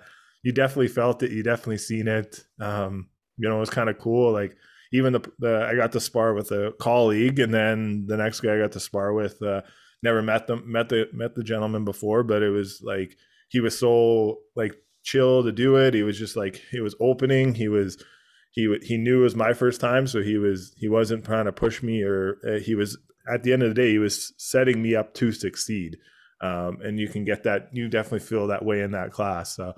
[0.45, 1.33] you definitely felt it.
[1.33, 2.45] You definitely seen it.
[2.61, 4.33] Um, you know, it was kind of cool.
[4.33, 4.57] Like
[4.93, 8.55] even the, the I got to spar with a colleague, and then the next guy
[8.55, 9.41] I got to spar with.
[9.43, 9.62] Uh,
[10.03, 13.17] never met them, met the met the gentleman before, but it was like
[13.49, 14.75] he was so like
[15.09, 15.94] chill to do it.
[15.94, 17.55] He was just like he was opening.
[17.55, 18.03] He was
[18.51, 21.53] he he knew it was my first time, so he was he wasn't trying to
[21.53, 22.99] push me or uh, he was
[23.31, 25.99] at the end of the day he was setting me up to succeed.
[26.40, 29.57] Um, and you can get that you definitely feel that way in that class.
[29.57, 29.75] So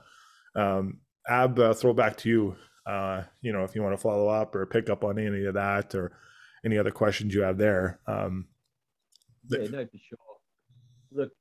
[0.55, 4.29] um, Ab, uh, throw back to you uh, you know, if you want to follow
[4.29, 6.13] up or pick up on any of that or
[6.65, 8.01] any other questions you have there.
[8.07, 8.47] Um,
[9.49, 10.19] yeah, no, for sure.
[11.13, 11.33] Look,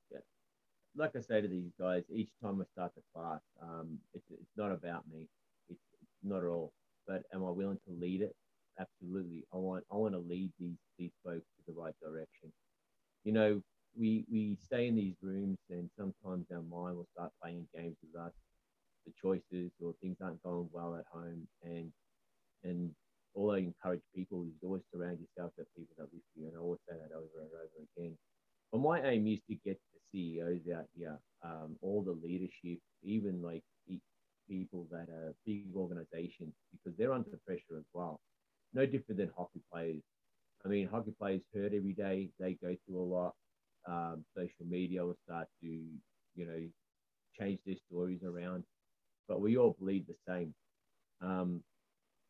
[1.00, 4.56] like I say to these guys, each time I start the class, um, it's, it's
[4.56, 5.26] not about me.
[5.70, 6.72] It's, it's not at all.
[7.06, 8.36] But am I willing to lead it?
[8.78, 9.44] Absolutely.
[9.52, 12.52] I want I want to lead these these folks to the right direction.
[13.24, 13.62] You know,
[13.98, 18.20] we we stay in these rooms and sometimes our mind will start playing games with
[18.22, 18.32] us,
[19.06, 21.92] the choices or things aren't going well at home and
[22.64, 22.90] and
[23.34, 26.60] all I encourage people is always surround yourself with people that lift you and I
[26.60, 28.16] always say that over and over again.
[28.72, 29.80] But my aim is to get
[30.12, 33.62] CEOs out here, um, all the leadership, even like
[34.48, 38.20] people that are big organizations, because they're under pressure as well.
[38.74, 40.02] No different than hockey players.
[40.64, 42.30] I mean, hockey players hurt every day.
[42.38, 43.34] They go through a lot.
[43.88, 46.60] Um, social media will start to, you know,
[47.38, 48.64] change their stories around,
[49.28, 50.54] but we all bleed the same.
[51.22, 51.62] Um,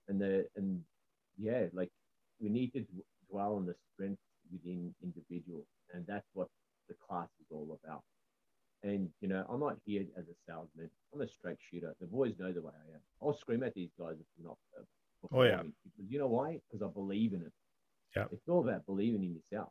[0.08, 0.82] and the and
[1.38, 1.90] yeah, like
[2.40, 2.84] we need to
[3.30, 4.20] dwell on the strength
[4.52, 6.48] within individuals, and that's what
[6.90, 8.02] the class is all about.
[8.82, 10.90] And you know, I'm not here as a salesman.
[11.14, 11.94] I'm a straight shooter.
[12.00, 13.00] The boys know the way I am.
[13.22, 14.58] I'll scream at these guys if they're not.
[14.76, 15.62] Uh, oh yeah.
[15.62, 16.58] Because you know why?
[16.70, 17.52] Because I believe in it.
[18.16, 18.24] Yeah.
[18.32, 19.70] It's all about believing in yourself.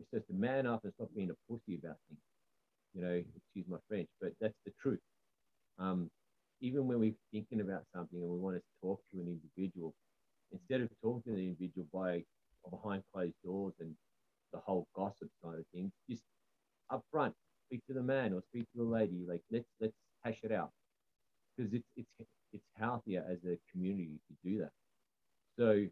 [0.00, 2.20] It's just to man up and stop being a pussy about things.
[2.94, 4.98] You know, excuse my French, but that's the truth.
[5.78, 6.10] Um,
[6.60, 9.94] even when we're thinking about something and we want to talk to an individual,
[10.52, 12.24] instead of talking to the individual by
[12.68, 13.94] behind closed doors and
[14.52, 16.22] the whole gossip side of things, just
[16.90, 17.34] up front,
[17.66, 19.24] speak to the man or speak to the lady.
[19.28, 20.70] Like let's let's hash it out
[21.56, 24.72] because it's it's it's healthier as a community to do that.
[25.58, 25.86] So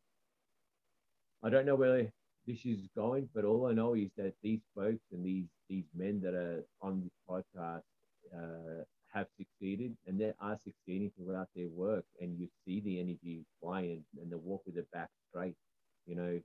[1.42, 2.10] I don't know where
[2.46, 6.20] this is going, but all I know is that these folks and these these men
[6.22, 7.82] that are on this podcast
[8.34, 13.44] uh, have succeeded and they are succeeding throughout their work and you see the energy
[13.60, 15.54] flying and they walk with their back straight
[16.06, 16.40] you know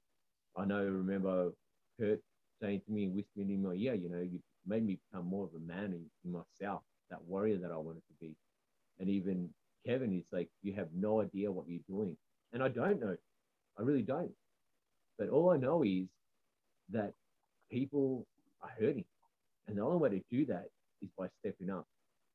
[0.58, 1.52] i know remember
[2.00, 2.20] kurt
[2.64, 5.46] saying to me and whispering in my ear you know you made me become more
[5.46, 8.36] of a man in, in myself that warrior that i wanted to be.
[9.00, 9.50] And even
[9.86, 12.16] kevin is like you have no idea what you're doing.
[12.54, 13.16] And i don't know.
[13.78, 14.32] I really don't.
[15.18, 16.08] But all i know is
[16.90, 17.14] that
[17.72, 18.26] people
[18.62, 19.06] are hurting.
[19.68, 20.68] And the only way to do that
[21.02, 21.86] is by stepping up.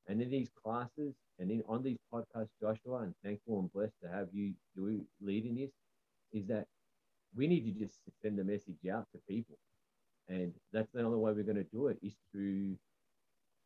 [0.09, 4.09] And in these classes and in on these podcasts, Joshua, and thankful and blessed to
[4.09, 5.71] have you do leading this,
[6.33, 6.67] is that
[7.37, 9.57] we need to just send the message out to people.
[10.29, 12.77] And that's the only way we're going to do it is through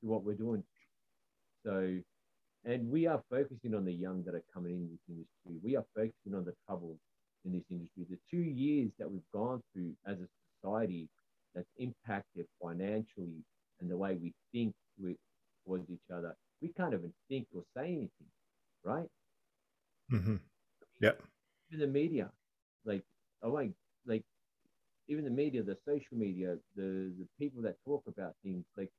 [0.01, 0.63] through what we're doing.
[1.65, 1.99] So
[2.65, 5.61] and we are focusing on the young that are coming in this industry.
[5.65, 6.99] We are focusing on the troubles
[7.45, 8.07] in this industry.
[8.09, 10.29] The two years that we've gone through as a
[10.61, 11.09] society
[11.55, 13.43] that's impacted financially
[13.81, 14.75] and the way we think
[15.65, 18.31] towards each other, we can't even think or say anything,
[18.85, 19.09] right?
[20.13, 20.37] Mm-hmm.
[21.01, 21.13] Yeah.
[21.71, 22.31] Even the media,
[22.85, 23.03] like,
[23.43, 23.73] oh, like,
[24.07, 24.23] like,
[25.09, 28.91] even the media, the social media, the the people that talk about things, like,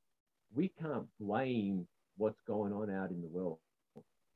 [0.54, 3.60] we can't blame what's going on out in the world.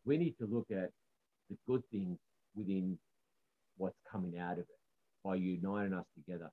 [0.05, 0.91] We need to look at
[1.49, 2.17] the good things
[2.55, 2.97] within
[3.77, 4.79] what's coming out of it
[5.23, 6.49] by uniting us together.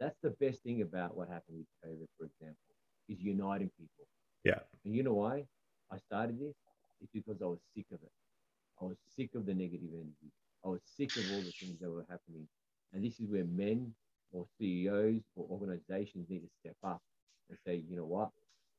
[0.00, 2.74] That's the best thing about what happened with COVID, for example,
[3.08, 4.06] is uniting people.
[4.44, 4.60] Yeah.
[4.84, 5.44] And you know why
[5.90, 6.54] I started this?
[7.00, 8.12] It's because I was sick of it.
[8.80, 10.30] I was sick of the negative energy.
[10.64, 12.46] I was sick of all the things that were happening.
[12.92, 13.92] And this is where men
[14.32, 17.00] or CEOs or organizations need to step up
[17.48, 18.30] and say, you know what?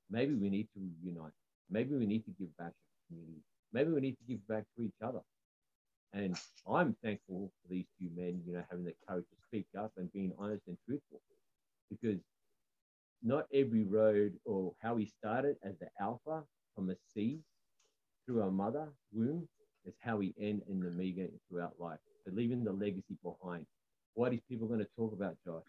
[0.09, 1.31] Maybe we need to unite.
[1.69, 3.41] Maybe we need to give back to the community.
[3.73, 5.21] Maybe we need to give back to each other.
[6.13, 6.35] And
[6.67, 10.11] I'm thankful for these two men, you know, having the courage to speak up and
[10.11, 11.21] being honest and truthful
[11.89, 12.19] because
[13.21, 16.43] not every road or how we started as the alpha
[16.75, 17.39] from a seed
[18.25, 19.47] through our mother womb
[19.85, 21.99] is how we end in the omega throughout life.
[22.25, 23.65] So leaving the legacy behind.
[24.13, 25.63] What is people going to talk about Josh,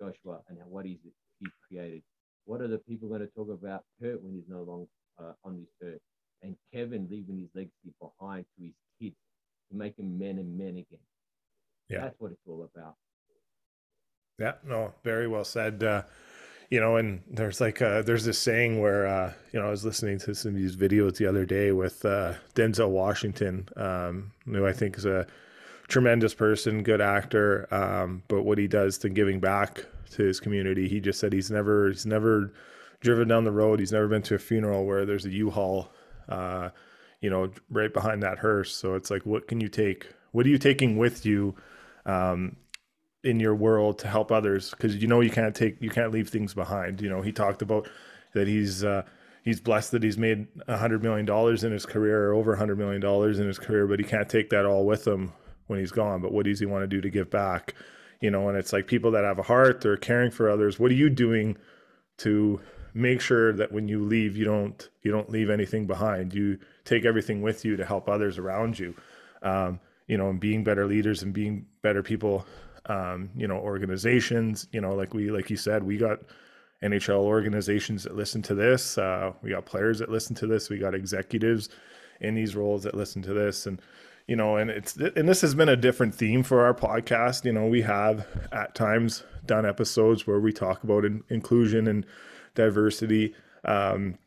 [0.00, 2.02] Joshua, and what is it he created?
[2.44, 4.88] What are the people going to talk about Kurt when he's no longer
[5.18, 6.00] uh, on this earth?
[6.42, 9.16] And Kevin leaving his legacy behind to his kids
[9.70, 11.04] to make them men and men again.
[11.88, 12.02] Yeah.
[12.02, 12.94] That's what it's all about.
[14.38, 14.54] Yeah,
[15.44, 15.82] said.
[15.82, 16.02] Uh,
[16.72, 19.84] you know, and there's like uh, there's this saying where uh, you know I was
[19.84, 24.66] listening to some of these videos the other day with uh, Denzel Washington, um, who
[24.66, 25.26] I think is a
[25.88, 30.88] tremendous person, good actor, um, but what he does to giving back to his community,
[30.88, 32.54] he just said he's never he's never
[33.00, 35.92] driven down the road, he's never been to a funeral where there's a U-Haul,
[36.30, 36.70] uh,
[37.20, 38.74] you know, right behind that hearse.
[38.74, 40.06] So it's like, what can you take?
[40.30, 41.54] What are you taking with you?
[42.06, 42.56] Um,
[43.24, 46.28] in your world to help others because you know you can't take you can't leave
[46.28, 47.00] things behind.
[47.00, 47.88] You know he talked about
[48.34, 49.02] that he's uh
[49.44, 52.58] he's blessed that he's made a hundred million dollars in his career or over a
[52.58, 55.32] hundred million dollars in his career but he can't take that all with him
[55.68, 56.20] when he's gone.
[56.20, 57.74] But what does he want to do to give back?
[58.20, 60.78] You know and it's like people that have a heart they're caring for others.
[60.78, 61.56] What are you doing
[62.18, 62.60] to
[62.94, 66.34] make sure that when you leave you don't you don't leave anything behind?
[66.34, 68.96] You take everything with you to help others around you.
[69.42, 72.44] Um, you know, and being better leaders and being better people,
[72.86, 76.20] um, you know, organizations, you know, like we, like you said, we got
[76.82, 78.98] NHL organizations that listen to this.
[78.98, 80.68] Uh, we got players that listen to this.
[80.68, 81.68] We got executives
[82.20, 83.66] in these roles that listen to this.
[83.66, 83.80] And,
[84.26, 87.44] you know, and it's, and this has been a different theme for our podcast.
[87.44, 92.04] You know, we have at times done episodes where we talk about in, inclusion and
[92.54, 93.34] diversity.
[93.64, 94.18] Um,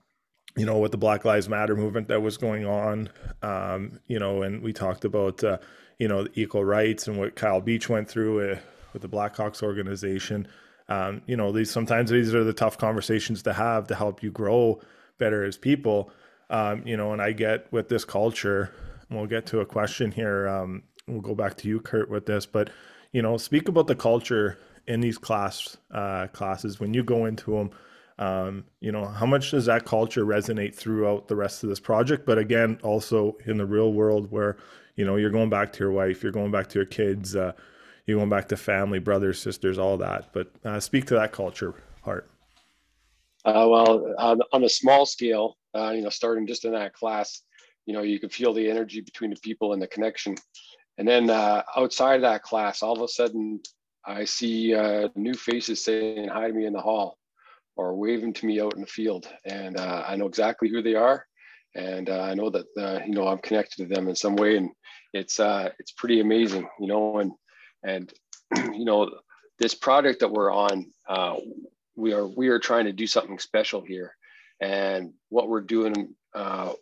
[0.58, 3.10] you know, with the Black Lives Matter movement that was going on,
[3.41, 5.58] um, you know, and we talked about, uh,
[5.99, 8.59] you know, equal rights and what Kyle Beach went through uh,
[8.93, 10.47] with the Blackhawks organization.
[10.87, 14.31] Um, you know, these sometimes these are the tough conversations to have to help you
[14.31, 14.81] grow
[15.17, 16.11] better as people.
[16.49, 18.71] Um, you know, and I get with this culture,
[19.09, 20.47] we'll get to a question here.
[20.47, 22.69] Um, we'll go back to you, Kurt, with this, but
[23.11, 27.51] you know, speak about the culture in these class uh, classes when you go into
[27.51, 27.71] them
[28.17, 32.25] um, you know how much does that culture resonate throughout the rest of this project
[32.25, 34.57] but again also in the real world where
[34.95, 37.51] you know you're going back to your wife you're going back to your kids uh,
[38.05, 41.73] you're going back to family brothers sisters all that but uh, speak to that culture
[42.01, 42.29] part
[43.45, 47.41] uh, well on, on, a small scale uh, you know starting just in that class
[47.85, 50.35] you know you can feel the energy between the people and the connection
[50.97, 53.59] and then uh, outside of that class all of a sudden
[54.05, 57.17] i see uh, new faces saying hi to me in the hall
[57.77, 59.27] or waving to me out in the field.
[59.43, 61.25] And I know exactly who they are.
[61.76, 64.57] And uh, I know that, uh, you know, I'm connected to them in some way.
[64.57, 64.69] And
[65.13, 67.32] it's, uh, it's pretty amazing, you know, and,
[67.84, 68.13] and,
[68.55, 69.11] you know,
[69.59, 71.36] this project that we're on, uh,
[71.95, 74.15] we are, we are trying to do something special here.
[74.61, 76.73] And what we're doing uh,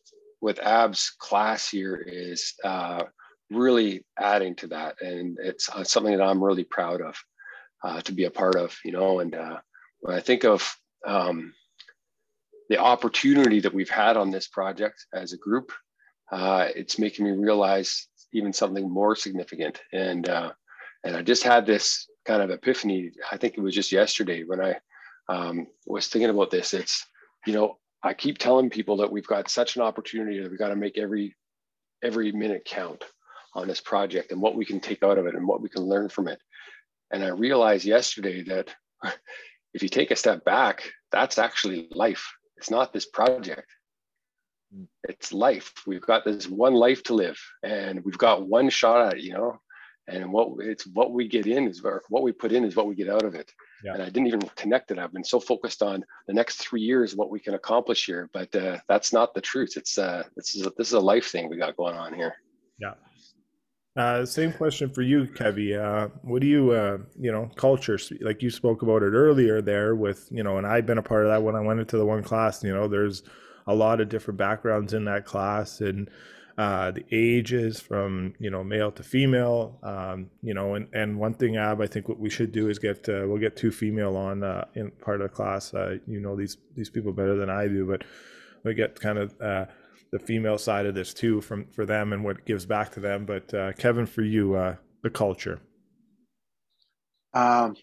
[0.41, 2.53] with Ab's class here is
[3.49, 5.01] really adding to that.
[5.01, 9.19] And it's something that I'm really proud of to be a part of, you know,
[9.19, 9.35] and
[10.01, 10.75] when I think of
[11.05, 11.53] um,
[12.73, 15.71] the opportunity that we've had on this project as a group,
[16.31, 19.79] uh, it's making me realize even something more significant.
[19.93, 20.53] And uh,
[21.03, 23.11] and I just had this kind of epiphany.
[23.31, 24.75] I think it was just yesterday when I
[25.29, 26.73] um, was thinking about this.
[26.73, 27.05] It's
[27.45, 30.69] you know I keep telling people that we've got such an opportunity that we got
[30.69, 31.35] to make every
[32.03, 33.03] every minute count
[33.53, 35.83] on this project and what we can take out of it and what we can
[35.83, 36.39] learn from it.
[37.11, 38.73] And I realized yesterday that
[39.75, 42.33] if you take a step back, that's actually life.
[42.63, 43.69] It's not this project.
[45.09, 45.73] It's life.
[45.85, 49.33] We've got this one life to live, and we've got one shot at it, you
[49.33, 49.59] know.
[50.07, 52.95] And what it's what we get in is what we put in is what we
[52.95, 53.51] get out of it.
[53.83, 53.95] Yeah.
[53.95, 54.97] And I didn't even connect it.
[54.97, 58.55] I've been so focused on the next three years, what we can accomplish here, but
[58.55, 59.75] uh, that's not the truth.
[59.75, 62.33] It's uh, this is a, this is a life thing we got going on here.
[62.79, 62.93] Yeah,
[63.95, 65.77] uh, same question for you, Kevy.
[65.79, 69.95] Uh, what do you, uh, you know, culture, like you spoke about it earlier there
[69.95, 72.05] with, you know, and I've been a part of that when I went into the
[72.05, 73.21] one class, you know, there's
[73.67, 76.09] a lot of different backgrounds in that class and
[76.57, 81.33] uh, the ages from, you know, male to female, um, you know, and, and one
[81.35, 84.15] thing, Ab, I think what we should do is get, uh, we'll get two female
[84.17, 85.71] on uh, in part of the class.
[86.07, 88.03] you know, these, these people better than I do, but
[88.63, 89.35] we get kind of,
[90.13, 93.25] the female side of this too from for them and what gives back to them.
[93.25, 95.59] But uh, Kevin, for you, uh, the culture.
[97.33, 97.75] Um,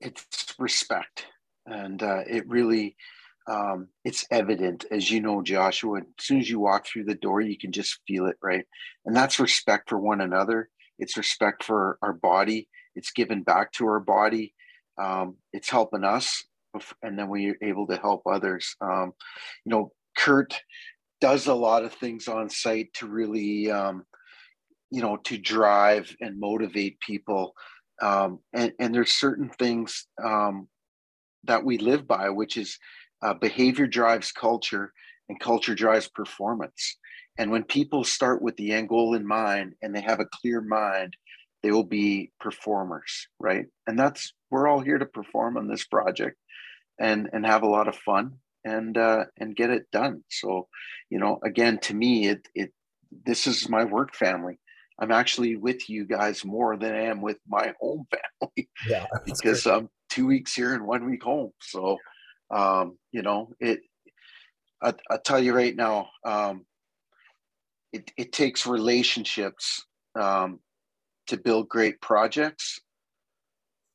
[0.00, 1.26] it's respect,
[1.66, 2.96] and uh, it really
[3.50, 6.00] um, it's evident, as you know, Joshua.
[6.00, 8.64] As soon as you walk through the door, you can just feel it, right?
[9.06, 10.68] And that's respect for one another.
[10.98, 12.68] It's respect for our body.
[12.94, 14.54] It's giving back to our body.
[15.02, 16.44] Um, it's helping us,
[17.02, 18.76] and then we're able to help others.
[18.82, 19.12] Um,
[19.64, 20.60] you know, Kurt
[21.20, 24.04] does a lot of things on site to really um,
[24.90, 27.54] you know to drive and motivate people.
[28.02, 30.68] Um, and, and there's certain things um,
[31.44, 32.78] that we live by which is
[33.22, 34.92] uh, behavior drives culture
[35.28, 36.96] and culture drives performance.
[37.38, 40.60] And when people start with the end goal in mind and they have a clear
[40.60, 41.16] mind
[41.62, 43.66] they will be performers right?
[43.86, 46.36] And that's we're all here to perform on this project
[46.98, 50.22] and and have a lot of fun and uh, and get it done.
[50.30, 50.68] So,
[51.08, 52.72] you know, again, to me, it it
[53.24, 54.58] this is my work family.
[54.98, 58.68] I'm actually with you guys more than I am with my home family.
[58.88, 61.52] Yeah, because I'm two weeks here and one week home.
[61.60, 61.98] So,
[62.50, 63.80] um, you know, it.
[64.82, 66.64] I, I tell you right now, um,
[67.92, 69.84] it it takes relationships
[70.18, 70.60] um,
[71.26, 72.80] to build great projects,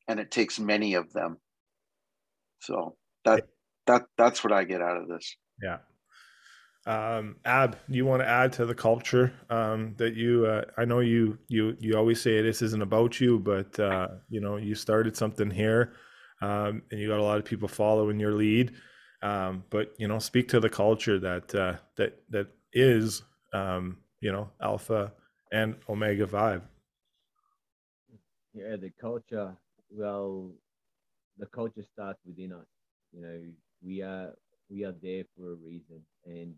[0.08, 1.38] and it takes many of them.
[2.60, 3.46] So that
[3.86, 5.36] that that's what I get out of this.
[5.62, 5.78] Yeah.
[6.86, 10.46] Um, Ab, you want to add to the culture um, that you?
[10.46, 14.40] Uh, I know you you you always say this isn't about you, but uh, you
[14.40, 15.94] know you started something here,
[16.40, 18.72] um, and you got a lot of people following your lead.
[19.22, 23.22] Um, but you know, speak to the culture that uh, that that is
[23.52, 25.12] um, you know Alpha
[25.52, 26.62] and Omega Five.
[28.54, 29.56] Yeah, the culture.
[29.90, 30.52] Well,
[31.36, 32.66] the culture starts within us.
[33.12, 33.40] You know,
[33.82, 34.32] we are
[34.68, 36.54] we are there for a reason, and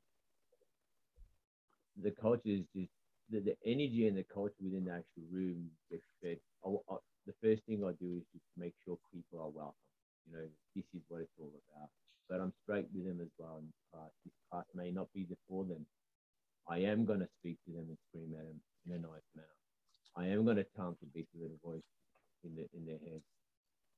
[2.03, 2.91] the culture is just
[3.31, 6.39] the, the energy and the culture within the actual room gets fed.
[6.65, 6.97] I, I,
[7.27, 9.85] the first thing I do is just make sure people are welcome.
[10.27, 11.91] You know, this is what it's all about.
[12.29, 13.61] But I'm straight with them as well.
[13.61, 13.69] And
[14.25, 15.85] this class may not be for them.
[16.69, 19.59] I am going to speak to them and scream at them in a nice manner.
[20.17, 21.85] I am going to tell them to beat the little voice
[22.45, 23.23] in, the, in their head.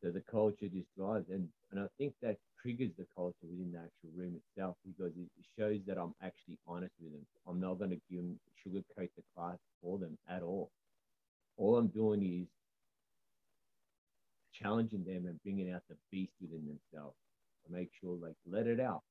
[0.03, 3.79] So the culture just drives, and, and I think that triggers the culture within the
[3.79, 5.29] actual room itself because it
[5.59, 7.27] shows that I'm actually honest with them.
[7.47, 10.71] I'm not going to give them sugarcoat the class for them at all.
[11.59, 12.49] All I'm doing is
[14.55, 17.17] challenging them and bringing out the beast within themselves.
[17.67, 19.03] To make sure, like, let it out.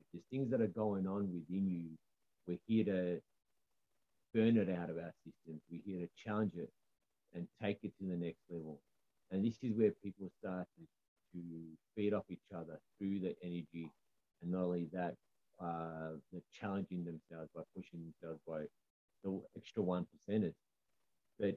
[0.00, 1.90] If there's things that are going on within you,
[2.46, 3.20] we're here to
[4.32, 5.60] burn it out of our systems.
[5.70, 6.70] We're here to challenge it
[7.34, 8.80] and take it to the next level.
[9.30, 10.84] And this is where people start to,
[11.94, 13.90] feed off each other through the energy.
[14.42, 15.14] And not only that,
[15.60, 16.12] uh,
[16.52, 18.62] challenging themselves by pushing themselves by
[19.22, 20.54] the extra one percenters.
[21.38, 21.56] But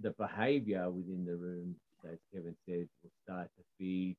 [0.00, 4.16] the behavior within the room, as Kevin said, will start to feed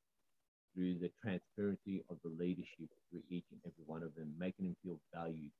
[0.74, 4.76] through the transparency of the leadership through each and every one of them, making them
[4.82, 5.52] feel valued.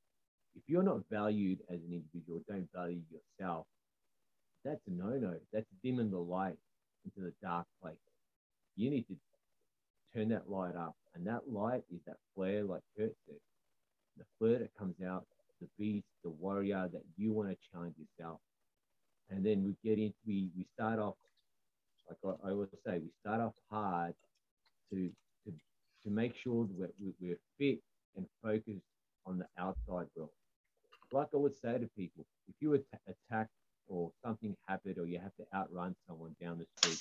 [0.54, 3.66] If you're not valued as an individual, don't value yourself,
[4.64, 5.34] that's a no-no.
[5.52, 6.56] That's dimming the light
[7.06, 7.96] into the dark place.
[8.76, 9.16] You need to
[10.14, 10.94] turn that light up.
[11.14, 13.36] And that light is that flare, like Kurt said.
[14.18, 15.24] The flare that comes out,
[15.60, 18.40] the beast, the warrior that you want to challenge yourself.
[19.30, 21.14] And then we get into, we, we start off,
[22.08, 24.14] like I, I always say, we start off hard
[24.92, 25.10] to,
[25.44, 25.52] to,
[26.04, 27.80] to make sure that we're, we're fit
[28.16, 28.84] and focused
[29.26, 30.30] on the outside world.
[31.12, 33.48] Like I would say to people, if you attack
[33.88, 37.00] or something happened or you have to outrun someone down the street,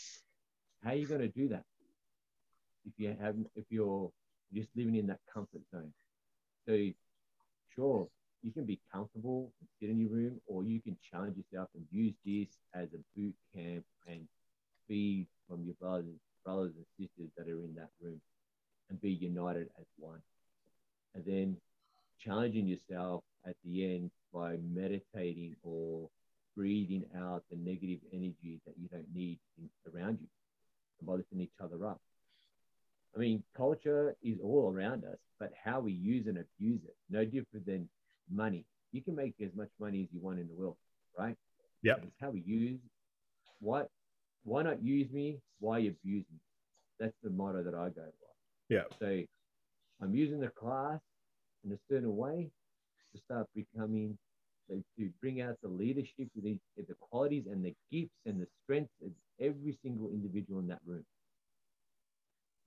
[0.84, 1.64] how are you going to do that?
[2.86, 4.12] If you have, if you're
[4.54, 5.94] just living in that comfort zone.
[6.68, 6.78] So,
[7.76, 8.08] sure,
[8.44, 11.86] you can be comfortable and sit in your room, or you can challenge yourself and
[11.92, 14.28] use this as a boot camp and
[14.88, 18.22] feed from your brothers, brothers and sisters that are in that room,
[18.90, 20.22] and be united as one.
[21.16, 21.58] And then
[22.20, 26.10] challenging yourself at the end by meditating or
[26.56, 30.28] breathing out the negative energy that you don't need in, around you
[31.00, 32.00] and by lifting each other up.
[33.16, 37.24] I mean, culture is all around us, but how we use and abuse it, no
[37.24, 37.88] different than
[38.30, 38.66] money.
[38.92, 40.78] You can make as much money as you want in the world,
[41.18, 41.36] right?
[41.82, 41.96] Yeah.
[42.02, 42.80] It's how we use.
[43.60, 43.90] What?
[44.44, 45.40] Why not use me?
[45.60, 46.40] Why abuse me?
[47.00, 48.70] That's the motto that I go by.
[48.70, 48.84] Yeah.
[49.00, 49.22] So
[50.02, 51.00] I'm using the class
[51.66, 52.50] in a certain way
[53.14, 54.18] to start becoming
[54.70, 58.94] to bring out the leadership, the, eh, the qualities and the gifts and the strengths
[59.04, 61.06] of every single individual in that room.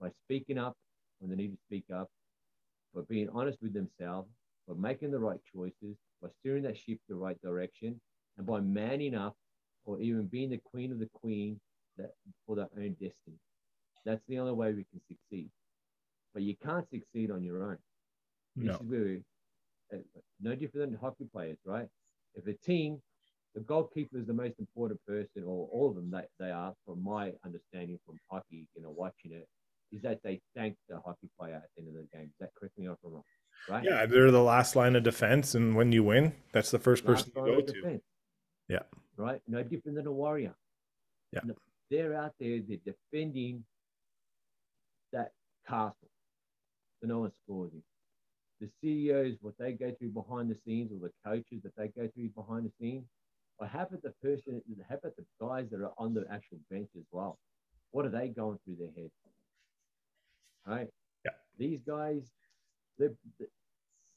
[0.01, 0.77] By speaking up
[1.19, 2.09] when they need to speak up,
[2.95, 4.29] by being honest with themselves,
[4.67, 8.01] by making the right choices, by steering that ship the right direction,
[8.37, 9.35] and by manning up
[9.85, 11.59] or even being the queen of the queen
[11.97, 12.13] that,
[12.47, 13.39] for their own destiny.
[14.05, 15.51] That's the only way we can succeed.
[16.33, 17.79] But you can't succeed on your own.
[18.57, 18.73] No.
[18.73, 19.19] This is where
[19.93, 19.99] Uh,
[20.41, 21.87] no different than hockey players, right?
[22.35, 23.01] If a team,
[23.55, 27.03] the goalkeeper is the most important person, or all of them they, they are, from
[27.03, 29.49] my understanding from hockey, you know, watching it,
[29.91, 32.27] is that they thank the hockey player at the end of the game.
[32.27, 33.23] Is that correct me if I'm wrong?
[33.69, 33.85] Right?
[33.85, 37.33] Yeah, they're the last line of defense, and when you win, that's the first person
[37.35, 37.73] Last you go to.
[37.73, 38.03] defense,
[38.69, 38.83] Yeah.
[39.17, 39.41] right?
[39.49, 40.55] No different than a warrior.
[41.33, 41.41] Yeah.
[41.91, 43.65] They're out there, they're defending
[45.13, 45.33] that
[45.67, 45.97] castle
[47.01, 47.83] so no one scores in.
[48.61, 52.09] The CEOs, what they go through behind the scenes, or the coaches that they go
[52.15, 53.05] through behind the scenes,
[53.59, 56.89] or how about the person, how about the guys that are on the actual bench
[56.97, 57.39] as well?
[57.91, 59.13] What are they going through their heads?
[60.67, 60.89] Right?
[61.25, 61.33] Yeah.
[61.59, 62.31] These guys,
[62.99, 63.15] the,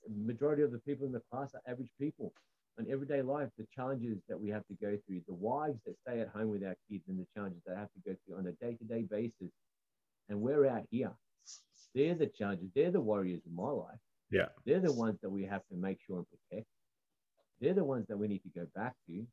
[0.09, 2.33] majority of the people in the class are average people.
[2.79, 6.19] In everyday life, the challenges that we have to go through, the wives that stay
[6.19, 8.51] at home with our kids, and the challenges they have to go through on a
[8.53, 9.53] day to day basis.
[10.29, 11.11] And we're out here.
[11.93, 13.99] They're the challenges, they're the warriors in my life.
[14.31, 14.47] Yeah.
[14.65, 16.67] They're the ones that we have to make sure and protect.
[17.59, 19.25] They're the ones that we need to go back to.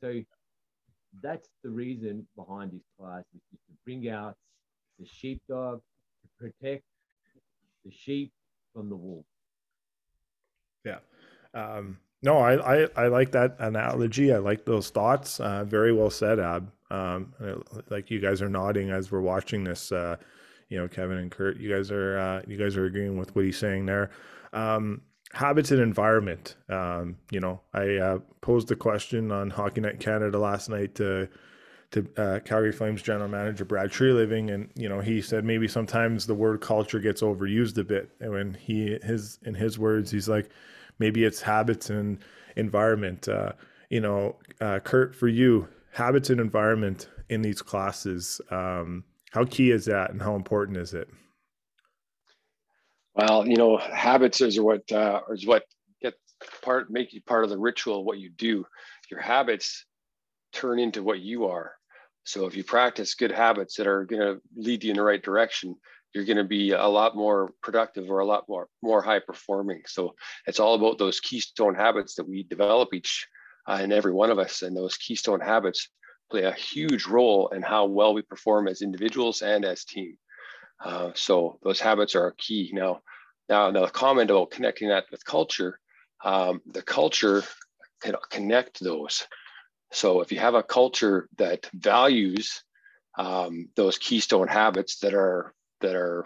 [0.00, 0.20] So
[1.22, 4.34] that's the reason behind this class is just to bring out
[4.98, 5.80] the sheepdog
[6.22, 6.84] to protect
[7.84, 8.32] the sheep
[8.72, 9.24] from the wolf.
[10.84, 10.98] Yeah.
[11.54, 14.32] Um, no, I, I, I like that analogy.
[14.32, 15.40] I like those thoughts.
[15.40, 16.70] Uh, very well said, Ab.
[16.90, 17.34] Um,
[17.90, 19.92] like you guys are nodding as we're watching this.
[19.92, 20.16] Uh,
[20.68, 23.44] you know, Kevin and Kurt, you guys are uh, you guys are agreeing with what
[23.44, 24.10] he's saying there.
[24.52, 25.02] Um,
[25.32, 26.56] habits and environment.
[26.68, 31.28] Um, you know, I uh, posed a question on Hockey Night Canada last night to
[31.90, 36.26] to uh, Calgary Flames general manager Brad Treliving, and you know he said maybe sometimes
[36.26, 38.10] the word culture gets overused a bit.
[38.20, 40.50] And when he his in his words, he's like,
[40.98, 42.18] maybe it's habits and
[42.56, 43.28] environment.
[43.28, 43.52] Uh,
[43.90, 49.04] you know, uh, Kurt, for you, habits and environment in these classes, um,
[49.34, 51.08] how key is that, and how important is it?
[53.16, 55.64] Well, you know, habits is what uh, is what
[56.00, 56.14] get
[56.62, 58.64] part make you part of the ritual what you do.
[59.10, 59.86] Your habits
[60.52, 61.72] turn into what you are.
[62.22, 65.22] So if you practice good habits that are going to lead you in the right
[65.22, 65.74] direction,
[66.14, 69.82] you're going to be a lot more productive or a lot more more high performing.
[69.86, 70.14] So
[70.46, 73.26] it's all about those keystone habits that we develop each
[73.66, 75.88] uh, in every one of us, and those keystone habits
[76.30, 80.16] play a huge role in how well we perform as individuals and as team.
[80.84, 82.70] Uh, so those habits are key.
[82.72, 83.00] Now,
[83.48, 85.78] now, now the comment about connecting that with culture,
[86.24, 87.42] um, the culture
[88.00, 89.26] can connect those.
[89.92, 92.64] So if you have a culture that values
[93.16, 96.24] um, those keystone habits that are that are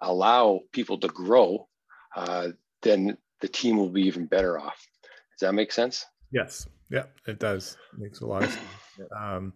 [0.00, 1.68] allow people to grow,
[2.16, 2.48] uh,
[2.82, 4.86] then the team will be even better off.
[5.02, 6.06] Does that make sense?
[6.30, 6.66] Yes.
[6.90, 7.76] Yeah, it does.
[7.96, 8.64] Makes a lot of sense.
[9.16, 9.52] Um,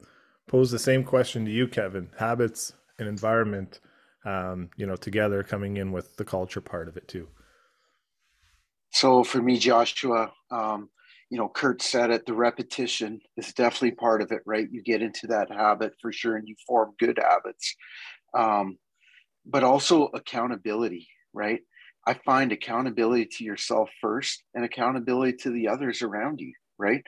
[0.47, 2.11] pose the same question to you, Kevin.
[2.19, 3.81] Habits and environment
[4.25, 7.29] um, you know, together coming in with the culture part of it too.
[8.91, 10.89] So for me, Joshua, um,
[11.31, 14.69] you know, Kurt said it, the repetition is definitely part of it, right?
[14.71, 17.75] You get into that habit for sure and you form good habits.
[18.37, 18.79] Um,
[19.45, 21.61] but also accountability, right?
[22.07, 27.03] I find accountability to yourself first and accountability to the others around you, right?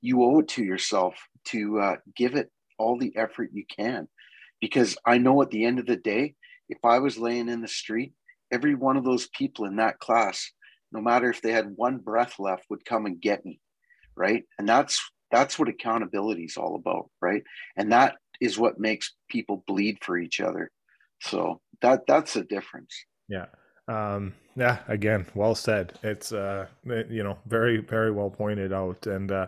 [0.00, 1.14] You owe it to yourself
[1.46, 4.08] to uh, give it all the effort you can.
[4.60, 6.34] Because I know at the end of the day,
[6.68, 8.12] if I was laying in the street,
[8.52, 10.50] every one of those people in that class,
[10.92, 13.60] no matter if they had one breath left, would come and get me.
[14.16, 14.44] Right.
[14.58, 17.10] And that's that's what accountability is all about.
[17.20, 17.42] Right.
[17.76, 20.70] And that is what makes people bleed for each other.
[21.22, 22.94] So that that's the difference.
[23.28, 23.46] Yeah.
[23.88, 25.98] Um, yeah, again, well said.
[26.02, 29.06] It's uh, you know, very, very well pointed out.
[29.06, 29.46] And uh,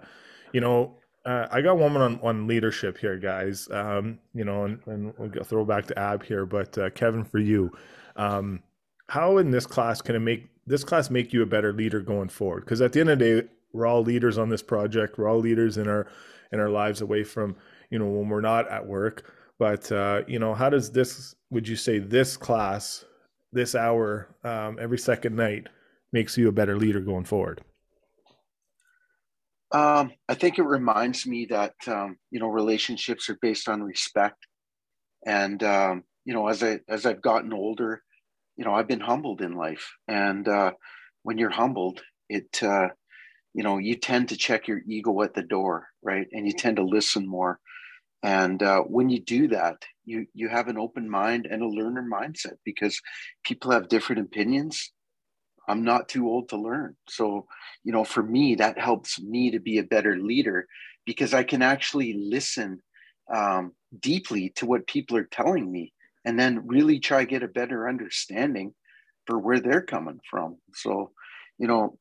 [0.52, 3.68] you know, uh, I got one on, on leadership here, guys.
[3.70, 7.38] Um, you know, and, and we'll throw back to Ab here, but uh, Kevin, for
[7.38, 7.70] you,
[8.16, 8.62] um,
[9.08, 12.28] how in this class can it make this class make you a better leader going
[12.28, 12.64] forward?
[12.64, 15.18] Because at the end of the day, we're all leaders on this project.
[15.18, 16.06] We're all leaders in our
[16.52, 17.56] in our lives away from
[17.90, 19.32] you know when we're not at work.
[19.58, 21.34] But uh, you know, how does this?
[21.50, 23.04] Would you say this class,
[23.52, 25.68] this hour, um, every second night,
[26.12, 27.62] makes you a better leader going forward?
[29.74, 34.46] Um, I think it reminds me that um, you know relationships are based on respect,
[35.26, 38.00] and um, you know as I as I've gotten older,
[38.56, 40.72] you know I've been humbled in life, and uh,
[41.24, 42.88] when you're humbled, it uh,
[43.52, 46.76] you know you tend to check your ego at the door, right, and you tend
[46.76, 47.58] to listen more,
[48.22, 52.06] and uh, when you do that, you you have an open mind and a learner
[52.08, 53.00] mindset because
[53.44, 54.92] people have different opinions
[55.68, 56.96] I'm not too old to learn.
[57.08, 57.46] So,
[57.84, 60.66] you know, for me, that helps me to be a better leader
[61.06, 62.80] because I can actually listen
[63.34, 65.92] um, deeply to what people are telling me
[66.24, 68.74] and then really try get a better understanding
[69.26, 70.58] for where they're coming from.
[70.74, 71.12] So,
[71.58, 71.98] you know,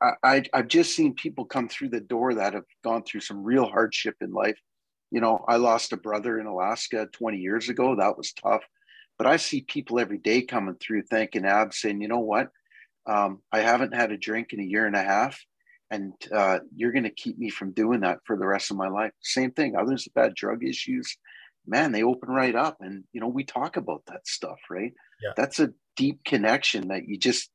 [0.00, 3.44] I, I have just seen people come through the door that have gone through some
[3.44, 4.58] real hardship in life.
[5.10, 7.94] You know, I lost a brother in Alaska 20 years ago.
[7.96, 8.62] That was tough.
[9.22, 12.48] But I see people every day coming through thanking Ab saying, you know what?
[13.06, 15.40] Um, I haven't had a drink in a year and a half,
[15.92, 18.88] and uh, you're going to keep me from doing that for the rest of my
[18.88, 19.12] life.
[19.20, 19.76] Same thing.
[19.76, 21.16] Others have had drug issues.
[21.68, 24.92] Man, they open right up, and you know we talk about that stuff, right?
[25.22, 25.34] Yeah.
[25.36, 27.48] That's a deep connection that you just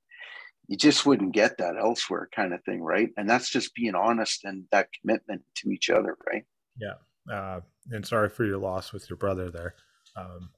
[0.70, 3.10] you just wouldn't get that elsewhere, kind of thing, right?
[3.18, 6.46] And that's just being honest and that commitment to each other, right?
[6.80, 6.94] Yeah.
[7.30, 7.60] Uh,
[7.92, 9.76] and sorry for your loss with your brother there.
[10.16, 10.50] Um,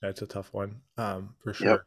[0.00, 1.68] that's a tough one um, for sure.
[1.68, 1.80] Yep.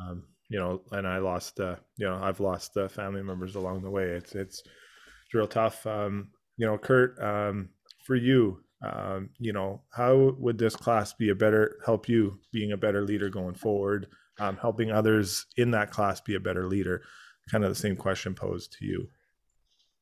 [0.00, 3.82] Um, you know, and I lost, uh, you know, I've lost uh, family members along
[3.82, 4.04] the way.
[4.04, 5.86] It's it's, it's real tough.
[5.86, 7.70] Um, you know, Kurt, um,
[8.04, 12.72] for you, um, you know, how would this class be a better help you being
[12.72, 14.06] a better leader going forward,
[14.38, 17.02] um, helping others in that class be a better leader?
[17.50, 19.08] Kind of the same question posed to you.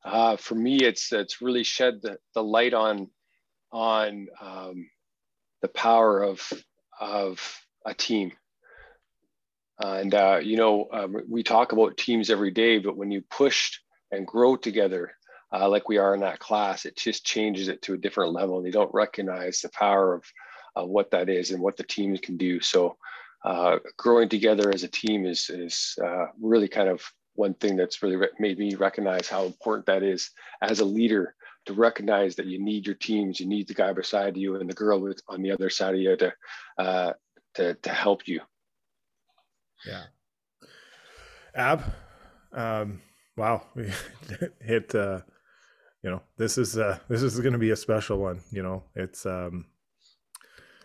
[0.03, 3.09] Uh, for me, it's it's really shed the, the light on
[3.71, 4.87] on um,
[5.61, 6.41] the power of
[6.99, 7.39] of
[7.85, 8.31] a team.
[9.81, 13.21] Uh, and, uh, you know, um, we talk about teams every day, but when you
[13.29, 13.79] push
[14.11, 15.13] and grow together,
[15.53, 18.57] uh, like we are in that class, it just changes it to a different level.
[18.57, 20.23] And you don't recognize the power of,
[20.75, 22.59] of what that is and what the team can do.
[22.61, 22.97] So,
[23.43, 27.03] uh, growing together as a team is, is uh, really kind of
[27.35, 30.31] one thing that's really made me recognize how important that is
[30.61, 31.35] as a leader
[31.65, 34.73] to recognize that you need your teams, you need the guy beside you and the
[34.73, 36.33] girl with, on the other side of you to,
[36.77, 37.13] uh,
[37.55, 38.41] to, to help you.
[39.85, 40.03] Yeah.
[41.55, 41.83] Ab,
[42.53, 43.01] um,
[43.35, 43.91] wow, we
[44.61, 45.21] hit, uh,
[46.03, 48.83] you know, this is, uh, this is going to be a special one, you know,
[48.95, 49.65] it's, um,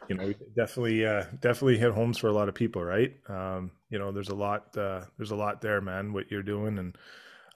[0.09, 3.14] you know, definitely, uh, definitely hit homes for a lot of people, right?
[3.28, 6.78] Um, you know, there's a lot, uh, there's a lot there, man, what you're doing
[6.78, 6.97] and,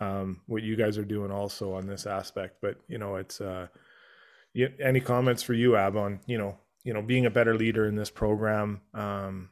[0.05, 2.57] um, what you guys are doing also on this aspect.
[2.61, 3.69] But you know, it's uh,
[4.53, 7.87] you, any comments for you, Ab, on you know, you know, being a better leader
[7.87, 8.81] in this program.
[8.93, 9.51] Um,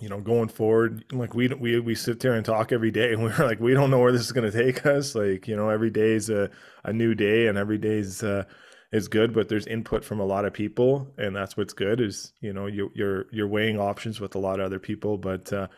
[0.00, 3.22] you know, going forward, like we we we sit there and talk every day, and
[3.24, 5.14] we're like, we don't know where this is going to take us.
[5.14, 6.50] Like, you know, every day is a,
[6.84, 8.44] a new day, and every day is uh,
[8.92, 9.32] is good.
[9.32, 12.00] But there's input from a lot of people, and that's what's good.
[12.00, 15.52] Is you know, you, you're you're weighing options with a lot of other people, but
[15.52, 15.68] uh,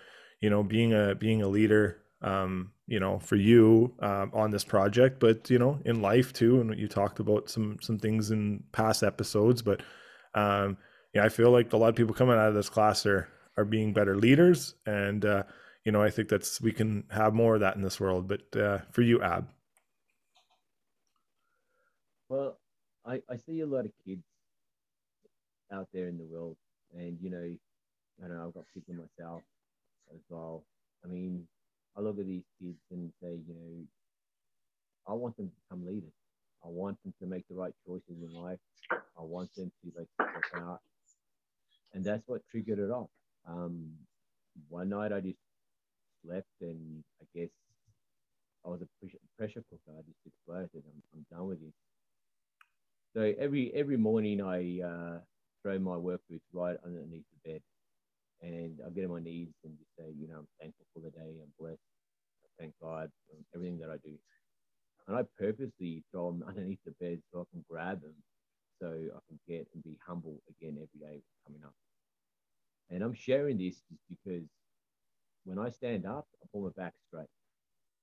[0.41, 4.65] you know, being a being a leader um, you know, for you um, on this
[4.65, 6.61] project, but you know, in life too.
[6.61, 9.83] And you talked about some some things in past episodes, but
[10.35, 10.77] um,
[11.15, 13.65] yeah, I feel like a lot of people coming out of this class are are
[13.65, 15.43] being better leaders, and uh,
[15.85, 18.29] you know, I think that's we can have more of that in this world.
[18.29, 19.49] But uh, for you, Ab.
[22.29, 22.59] Well,
[23.05, 24.25] I, I see a lot of kids
[25.73, 26.57] out there in the world,
[26.95, 27.57] and you know,
[28.25, 29.43] I know I've got people myself
[30.13, 30.65] as well.
[31.05, 31.47] I mean,
[31.97, 33.85] I look at these kids and say, you know,
[35.09, 36.13] I want them to become leaders.
[36.65, 38.59] I want them to make the right choices in life.
[38.91, 40.81] I want them to like work out.
[41.95, 43.09] And that's what triggered it off.
[43.49, 43.93] Um,
[44.69, 45.39] one night I just
[46.25, 47.49] slept and I guess
[48.65, 48.87] I was a
[49.39, 49.97] pressure cooker.
[49.99, 50.71] I just exploded.
[50.75, 51.73] I'm, I'm done with it.
[53.15, 55.19] So every every morning I uh,
[55.63, 57.63] throw my work boots right underneath the bed
[58.43, 61.11] and I'll get on my knees and just say, you know, I'm thankful for the
[61.11, 61.41] day.
[61.43, 61.81] I'm blessed.
[62.45, 64.15] I thank God for everything that I do.
[65.09, 68.15] And I purposely throw them underneath the bed so I can grab them
[68.81, 71.75] so I can get and be humble again every day coming up.
[72.91, 74.45] And I'm sharing this just because
[75.45, 77.29] when I stand up, I pull my back straight,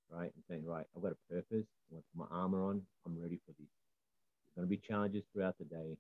[0.09, 0.31] right?
[0.33, 1.67] And saying, right, I've got a purpose.
[1.91, 2.81] I want my armor on.
[3.05, 3.69] I'm ready for this.
[4.55, 5.97] There's going to be challenges throughout the day.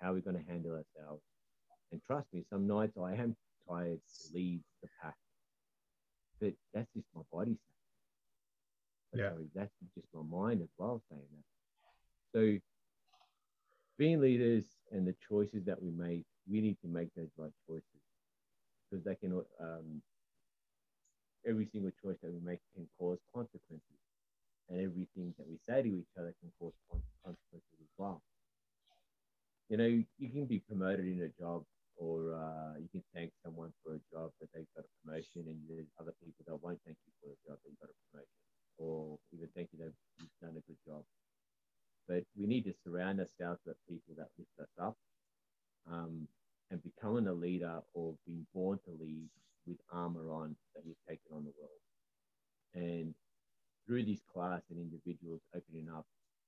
[0.00, 1.22] How are we going to handle ourselves?
[1.92, 3.36] And trust me, some nights I am
[3.68, 5.16] tired to lead the pack.
[6.40, 7.56] But that's just my body
[9.12, 9.24] saying.
[9.24, 9.30] Yeah.
[9.30, 11.44] Sorry, that's just my mind as well saying that.
[12.38, 12.58] So
[13.98, 17.84] being leaders and the choices that we make, we need to make those right choices
[18.90, 20.02] because they can um,
[21.46, 24.00] every single choice that we make can cause consequences
[24.68, 26.72] and everything that we say to each other can cause
[27.22, 28.22] consequences as well
[29.68, 31.62] you know you can be promoted in a job
[31.96, 35.58] or uh, you can thank someone for a job that they've got a promotion, and
[35.68, 38.38] there's other people that won't thank you for a job that you got a promotion,
[38.78, 41.04] or even thank you that you've done a good job.
[42.08, 44.96] But we need to surround ourselves with people that lift us up,
[45.90, 46.28] um,
[46.70, 49.28] and becoming a leader or being born to lead
[49.66, 51.82] with armor on that you've taken on the world.
[52.74, 53.14] And
[53.86, 56.06] through this class and individuals opening up,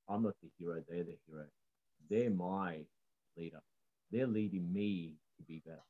[0.09, 1.47] I'm not the hero, they're the hero.
[2.11, 2.85] They're my
[3.37, 3.61] leader.
[4.13, 5.81] They're leading me to be better.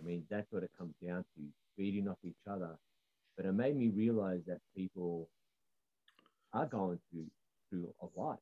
[0.00, 1.42] I mean, that's what it comes down to
[1.76, 2.76] feeding off each other.
[3.36, 5.28] But it made me realize that people
[6.52, 7.26] are going through
[7.68, 8.38] through a lot.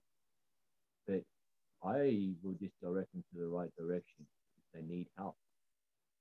[1.06, 1.22] But
[1.82, 4.26] I will just direct them to the right direction
[4.58, 5.36] if they need help.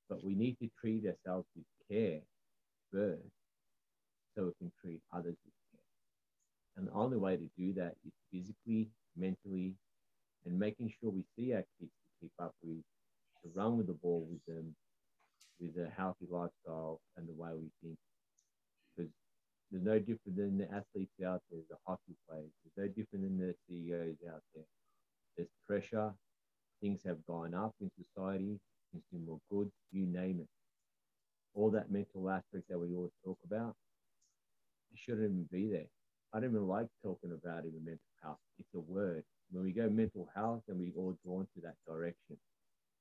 [0.09, 2.21] But we need to treat ourselves with care
[2.91, 3.21] first
[4.35, 5.81] so we can treat others with care.
[6.77, 9.73] And the only way to do that is physically, mentally,
[10.45, 11.91] and making sure we see our kids
[12.23, 12.81] keep up with
[13.43, 14.73] to run with the ball with them
[15.59, 17.97] with a healthy lifestyle and the way we think.
[18.95, 19.11] Because
[19.71, 22.51] there's no different than the athletes out there, the hockey players.
[22.63, 24.65] There's no different than the CEOs out there.
[25.35, 26.13] There's pressure.
[26.81, 28.59] Things have gone up in society.
[28.91, 30.47] Consumer goods, you name it.
[31.55, 33.73] All that mental aspect that we always talk about,
[34.91, 35.87] it shouldn't even be there.
[36.33, 38.37] I don't even like talking about even mental health.
[38.59, 39.23] It's a word.
[39.53, 42.37] When we go mental health, then we all drawn to that direction.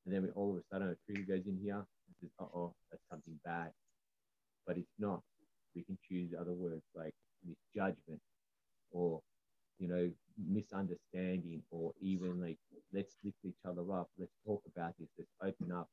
[0.04, 2.44] And then we, all of a sudden a trigger goes in here and says, uh
[2.54, 3.70] oh, that's something bad.
[4.66, 5.22] But it's not.
[5.74, 7.14] We can choose other words like
[7.46, 8.20] misjudgment
[8.90, 9.22] or,
[9.78, 10.10] you know,
[10.46, 12.58] misunderstanding or even like,
[12.92, 14.10] let's lift each other up.
[14.18, 15.08] Let's talk about this.
[15.16, 15.88] Let's open up.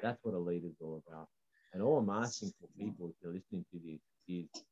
[0.00, 1.26] That's what a leader's all about.
[1.72, 4.62] And all I'm asking for people if they're listening to this is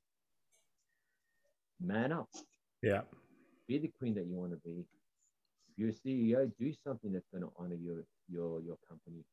[1.80, 2.28] man up.
[2.80, 3.00] Yeah.
[3.66, 4.84] Be the queen that you want to be.
[5.76, 9.24] If you're a CEO, do something that's going to honor your your your company.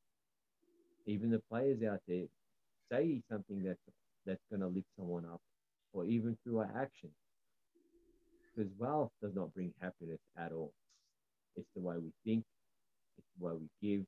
[1.07, 2.25] Even the players out there,
[2.91, 3.79] say something that's
[4.25, 5.41] that's going to lift someone up.
[5.93, 7.13] or even through our actions.
[8.55, 10.73] Because wealth does not bring happiness at all.
[11.55, 12.45] It's the way we think,
[13.17, 14.05] it's the way we give,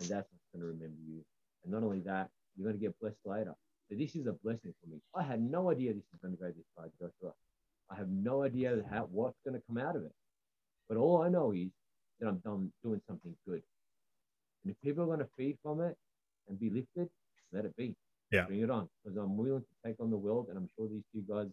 [0.00, 1.22] and that's what's going to remember you.
[1.64, 3.54] And not only that, you're going to get blessed later.
[3.90, 5.00] So this is a blessing for me.
[5.14, 7.32] I had no idea this is going to go this far, Joshua.
[7.90, 10.12] I have no idea how what's going to come out of it.
[10.90, 11.68] But all I know is
[12.18, 13.62] that I'm done doing something good.
[14.64, 15.96] And if people are going to feed from it
[16.48, 17.08] and be lifted,
[17.52, 17.94] let it be.
[18.32, 18.46] Yeah.
[18.46, 18.88] Bring it on.
[19.04, 20.46] Because I'm willing to take on the world.
[20.48, 21.46] And I'm sure these two guys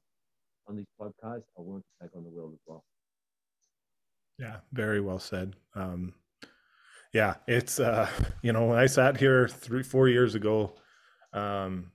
[0.67, 2.83] on these podcasts are willing to take on the world as well.
[4.39, 5.55] Yeah, very well said.
[5.75, 6.15] Um,
[7.13, 8.09] yeah, it's uh,
[8.41, 10.75] you know when I sat here three, four years ago,
[11.33, 11.91] um,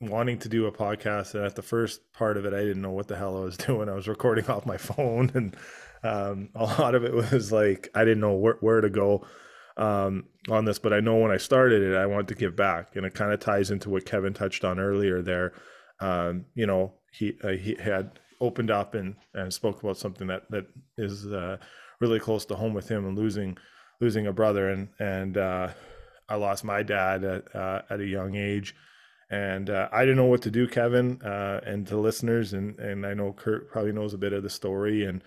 [0.00, 2.92] wanting to do a podcast, and at the first part of it, I didn't know
[2.92, 3.88] what the hell I was doing.
[3.88, 5.54] I was recording off my phone, and
[6.02, 9.26] um, a lot of it was like I didn't know where, where to go
[9.76, 10.78] um, on this.
[10.78, 13.32] But I know when I started it, I wanted to give back, and it kind
[13.32, 15.22] of ties into what Kevin touched on earlier.
[15.22, 15.52] There,
[16.00, 20.50] um, you know, he uh, he had opened up and and spoke about something that
[20.50, 21.56] that is uh,
[22.00, 23.56] really close to home with him and losing
[24.00, 25.68] losing a brother and and uh,
[26.28, 28.74] I lost my dad at uh, at a young age
[29.30, 33.06] and uh, I didn't know what to do Kevin uh, and to listeners and and
[33.06, 35.22] I know Kurt probably knows a bit of the story and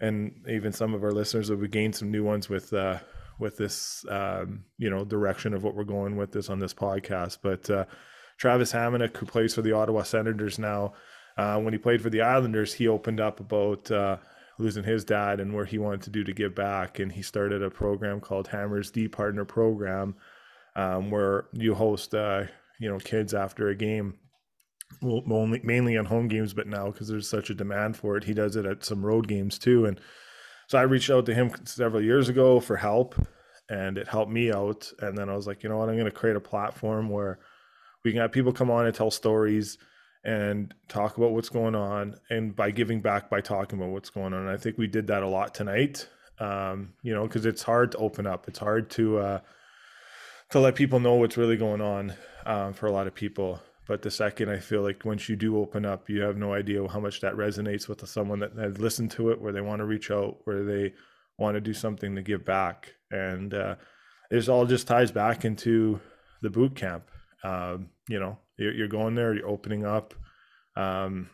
[0.00, 2.98] and even some of our listeners have gained some new ones with uh,
[3.38, 7.38] with this um, you know direction of what we're going with this on this podcast
[7.42, 7.88] but
[8.36, 10.92] Travis Hamonic who plays for the Ottawa Senators now
[11.36, 14.18] uh, when he played for the Islanders, he opened up about uh,
[14.58, 16.98] losing his dad and where he wanted to do to give back.
[16.98, 20.14] And he started a program called Hammers D Partner Program,
[20.76, 22.44] um, where you host, uh,
[22.78, 24.14] you know, kids after a game.
[25.02, 28.24] Well, only, mainly on home games, but now because there's such a demand for it,
[28.24, 29.86] he does it at some road games too.
[29.86, 30.00] And
[30.68, 33.14] so I reached out to him several years ago for help,
[33.68, 34.90] and it helped me out.
[35.00, 37.38] And then I was like, you know what, I'm going to create a platform where
[38.04, 39.78] we can have people come on and tell stories
[40.24, 44.32] and talk about what's going on and by giving back by talking about what's going
[44.32, 46.08] on and i think we did that a lot tonight
[46.40, 49.40] um, you know because it's hard to open up it's hard to uh,
[50.50, 52.14] to let people know what's really going on
[52.46, 55.58] um, for a lot of people but the second i feel like once you do
[55.58, 59.10] open up you have no idea how much that resonates with someone that has listened
[59.10, 60.92] to it where they want to reach out where they
[61.38, 63.74] want to do something to give back and uh,
[64.30, 66.00] it all just ties back into
[66.42, 67.10] the boot camp
[67.42, 70.14] um, you know you're, going there, you're opening up.
[70.76, 71.30] Um,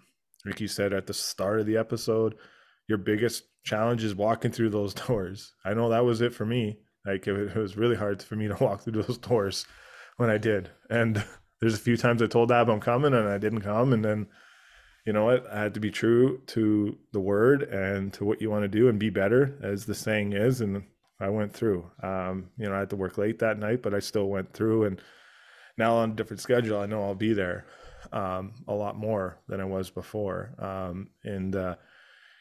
[0.67, 2.37] said at the start of the episode,
[2.89, 5.53] your biggest challenge is walking through those doors.
[5.65, 6.79] I know that was it for me.
[7.07, 9.67] Like it was really hard for me to walk through those doors
[10.17, 10.71] when I did.
[10.89, 11.25] And
[11.61, 13.93] there's a few times I told Ab I'm coming and I didn't come.
[13.93, 14.27] And then,
[15.07, 15.47] you know what?
[15.51, 18.89] I had to be true to the word and to what you want to do
[18.89, 20.61] and be better, as the saying is.
[20.61, 20.85] And
[21.21, 21.91] I went through.
[22.03, 24.85] Um, you know, I had to work late that night, but I still went through
[24.85, 25.01] and
[25.81, 27.65] now on a different schedule, I know I'll be there
[28.13, 30.55] um, a lot more than I was before.
[30.59, 31.77] Um, and, uh,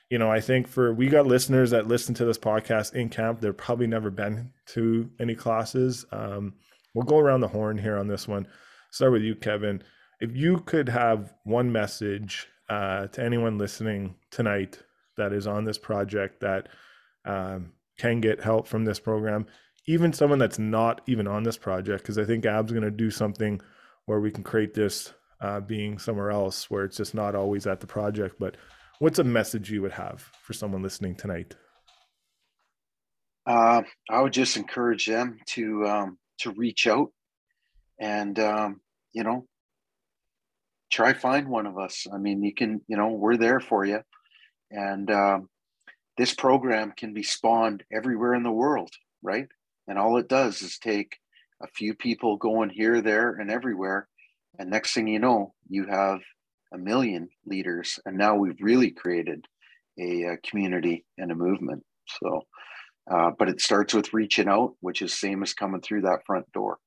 [0.10, 3.40] you know, I think for we got listeners that listen to this podcast in camp,
[3.40, 6.06] they've probably never been to any classes.
[6.12, 6.54] Um,
[6.94, 8.48] we'll go around the horn here on this one.
[8.92, 9.84] Start with you, Kevin.
[10.20, 14.80] If you could have one message uh, to anyone listening tonight
[15.18, 16.70] that is on this project that
[17.26, 19.46] um, can get help from this program,
[19.88, 23.12] even someone that's not even on this project, because I think Ab's going to do
[23.12, 23.62] something
[24.06, 27.80] where we can create this uh, being somewhere else where it's just not always at
[27.80, 28.36] the project.
[28.40, 28.58] But
[29.00, 31.56] what's a message you would have for someone listening tonight?
[33.46, 37.12] Uh, I would just encourage them to um, to reach out
[38.00, 38.82] and um,
[39.14, 39.45] you know
[40.91, 42.08] try find one of us.
[42.12, 44.00] I mean, you can you know we're there for you,
[44.72, 45.50] and um,
[46.18, 48.91] this program can be spawned everywhere in the world,
[49.24, 49.47] right?
[49.88, 51.18] And all it does is take
[51.64, 54.08] a few people going here, there, and everywhere.
[54.58, 56.20] And next thing you know, you have
[56.74, 58.00] a million leaders.
[58.06, 59.45] And now we've really created
[60.00, 61.84] a, a community and a movement.
[62.22, 62.41] So,
[63.12, 66.52] uh, but it starts with reaching out, which is same as coming through that front
[66.52, 66.78] door.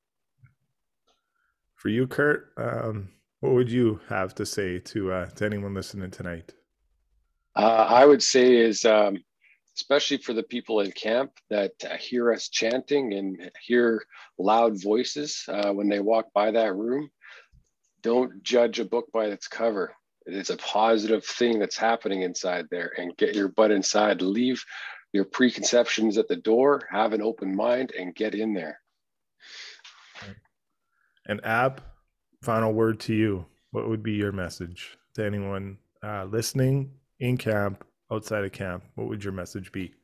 [1.83, 3.09] For you, Kurt, um,
[3.41, 6.55] what would you have to say to uh, to anyone listening tonight?
[7.57, 9.16] Uh, I would say is um,
[9.76, 14.01] especially for the people in camp that uh, hear us chanting and hear
[14.39, 17.11] loud voices uh, when they walk by that room.
[18.01, 19.93] Don't judge a book by its cover.
[20.24, 24.22] It's a positive thing that's happening inside there, and get your butt inside.
[24.22, 24.64] Leave
[25.12, 28.78] your preconceptions at the door, have an open mind, and get in there.
[31.26, 31.82] And Ab.
[32.42, 33.46] final word to you.
[33.70, 39.08] What would be your message to anyone uh, listening in camp outside of camp, what
[39.08, 39.94] would your message be?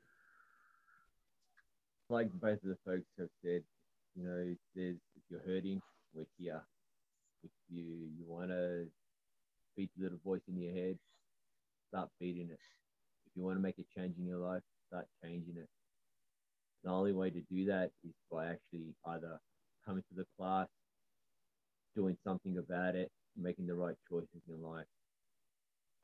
[2.08, 3.62] Like both of the folks have said,
[4.16, 5.80] you know, if, if you're hurting,
[6.14, 6.62] we're here.
[7.44, 7.84] If you
[8.18, 8.86] you want to
[9.76, 10.98] beat the little voice in your head,
[11.88, 12.58] start beating it.
[13.26, 15.68] If you want to make a change in your life, start changing it.
[16.82, 19.38] The only way to do that is by actually either
[19.86, 20.66] coming to the class,
[21.96, 24.86] doing something about it, making the right choices in life.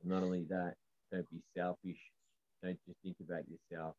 [0.03, 0.74] And not only that,
[1.12, 1.99] don't be selfish.
[2.62, 3.95] Don't just think about yourself.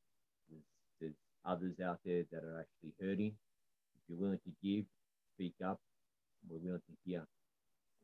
[0.49, 0.63] There's,
[0.99, 3.31] there's others out there that are actually hurting.
[3.31, 4.85] If you're willing to give,
[5.35, 5.79] speak up.
[6.49, 7.25] We're willing to hear.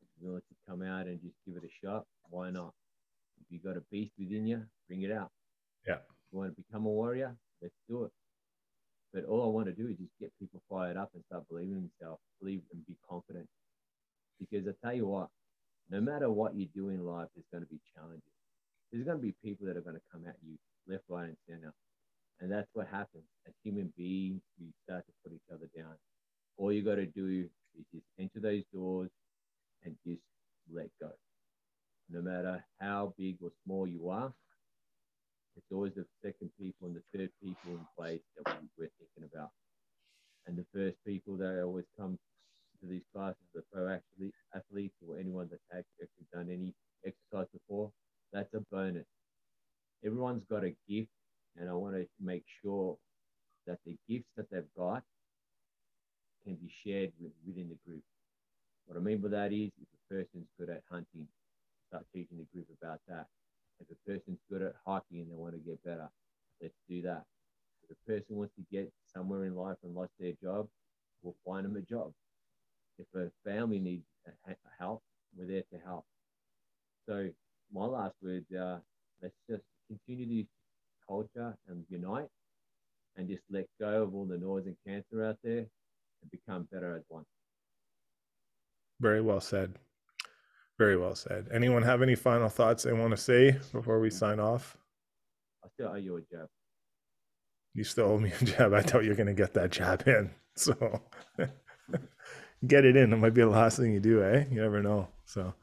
[0.02, 2.72] If you're willing to come out and just give it a shot, why not?
[3.40, 5.30] If you've got a beast within you, bring it out.
[5.86, 5.94] Yeah.
[5.94, 8.12] If you want to become a warrior, let's do it.
[9.12, 11.72] But all I want to do is just get people fired up and start believing
[11.76, 13.46] in themselves, believe and be confident.
[14.40, 15.28] Because I tell you what,
[15.90, 18.22] no matter what you do in life, there's going to be challenges.
[18.90, 20.56] There's going to be people that are going to come at you
[20.88, 21.72] left, right, and center.
[22.40, 23.24] And that's what happens.
[23.46, 25.94] As human beings, we start to put each other down.
[26.56, 27.28] All you got to do
[27.78, 29.10] is just enter those doors
[29.84, 30.22] and just
[30.72, 31.10] let go.
[32.10, 34.32] No matter how big or small you are,
[35.56, 39.50] it's always the second people and the third people in place that we're thinking about.
[40.46, 42.18] And the first people that always come
[42.82, 46.74] to these classes, the pro athlete, athletes or anyone that's actually done any
[47.06, 47.90] exercise before,
[48.32, 49.06] that's a bonus.
[50.04, 51.10] Everyone's got a gift,
[51.56, 52.96] and I want to make sure
[53.66, 55.02] that the gifts that they've got
[56.44, 58.02] can be shared with, within the group.
[58.86, 61.28] What I mean by that is if a person's good at hunting,
[61.88, 63.26] start teaching the group about that.
[63.80, 66.08] If a person's good at hockey and they want to get better,
[66.60, 67.24] let's do that.
[67.84, 70.66] If a person wants to get somewhere in life and lost their job,
[71.22, 72.12] we'll find them a job.
[72.98, 74.04] If a family needs
[74.78, 75.02] help,
[75.36, 76.04] we're there to help.
[77.08, 77.28] So
[77.72, 78.80] my last words are
[79.22, 80.46] let's just continue this
[81.08, 82.28] culture and unite
[83.16, 85.66] and just let go of all the noise and cancer out there
[86.22, 87.24] and become better as one.
[89.00, 89.74] Very well said.
[90.78, 91.48] Very well said.
[91.52, 94.76] Anyone have any final thoughts they want to say before we sign off?
[95.64, 96.48] I still owe you a jab.
[97.74, 98.72] You still owe me a jab.
[98.72, 100.30] I thought you were going to get that jab in.
[100.54, 101.00] So
[102.66, 103.12] get it in.
[103.12, 104.44] It might be the last thing you do, eh?
[104.50, 105.08] You never know.
[105.24, 105.54] So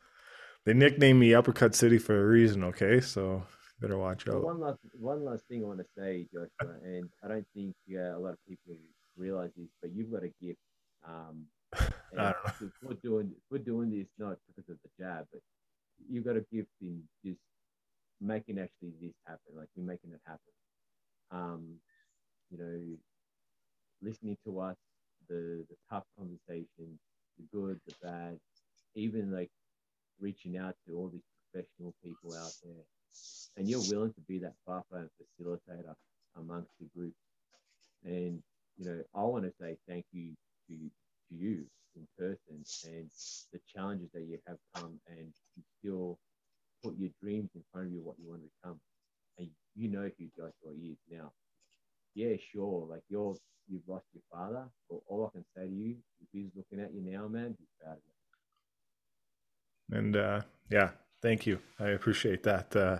[0.65, 2.99] they nicknamed me Uppercut City for a reason, okay?
[2.99, 3.43] So
[3.79, 4.43] better watch out.
[4.43, 8.17] One last, one last thing I want to say, Joshua, and I don't think uh,
[8.17, 8.75] a lot of people
[9.17, 10.59] realize this, but you've got a gift.
[11.07, 11.45] Um,
[11.75, 12.69] I don't know.
[12.83, 15.41] We're doing we're doing this not because of the jab, but
[16.09, 17.39] you've got a gift in just
[18.19, 19.53] making actually this happen.
[19.55, 20.39] Like you're making it happen.
[21.31, 21.75] Um,
[22.49, 22.97] you know,
[24.01, 24.75] listening to us,
[25.29, 26.99] the the tough conversations,
[27.37, 28.39] the good, the bad,
[28.95, 29.49] even like
[30.21, 32.83] reaching out to all these professional people out there,
[33.57, 35.95] and you're willing to be that buffer and facilitator
[36.37, 37.13] amongst the group.
[38.05, 38.41] And
[38.77, 40.33] you know, I want to say thank you
[40.69, 41.65] to to you
[41.95, 43.09] in person and
[43.53, 46.19] the challenges that you have come and you still
[46.83, 48.79] put your dreams in front of you, what you want to become.
[49.37, 51.31] And you know who Joshua is now.
[52.15, 52.87] Yeah, sure.
[52.89, 53.35] Like you're
[53.67, 56.93] you've lost your father, but all I can say to you, if he's looking at
[56.93, 57.99] you now, man, he's proud of
[59.91, 59.97] you.
[59.97, 60.91] And uh, yeah,
[61.21, 61.59] thank you.
[61.79, 62.75] I appreciate that.
[62.75, 62.99] Uh,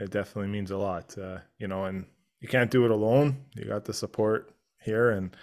[0.00, 1.16] it definitely means a lot.
[1.16, 2.04] Uh, you know, and
[2.40, 3.44] you can't do it alone.
[3.54, 4.52] You got the support
[4.82, 5.36] here, and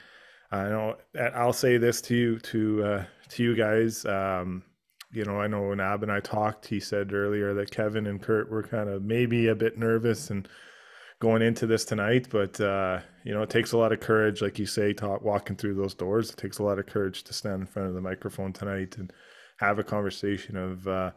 [0.52, 0.98] I know
[1.34, 4.06] I'll say this to you, to uh, to you guys.
[4.06, 4.64] Um,
[5.12, 8.22] you know, I know when Ab and I talked, he said earlier that Kevin and
[8.22, 10.48] Kurt were kind of maybe a bit nervous and
[11.24, 14.60] going into this tonight, but uh, you know, it takes a lot of courage, like
[14.60, 16.30] you say, talk walking through those doors.
[16.30, 19.12] It takes a lot of courage to stand in front of the microphone tonight and
[19.56, 21.12] have a conversation of, uh,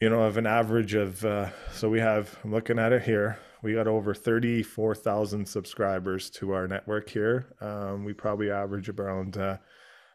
[0.00, 1.22] you know, of an average of.
[1.22, 2.34] Uh, so we have.
[2.42, 3.38] I'm looking at it here.
[3.62, 7.54] We got over 34,000 subscribers to our network here.
[7.60, 9.58] Um, we probably average around uh,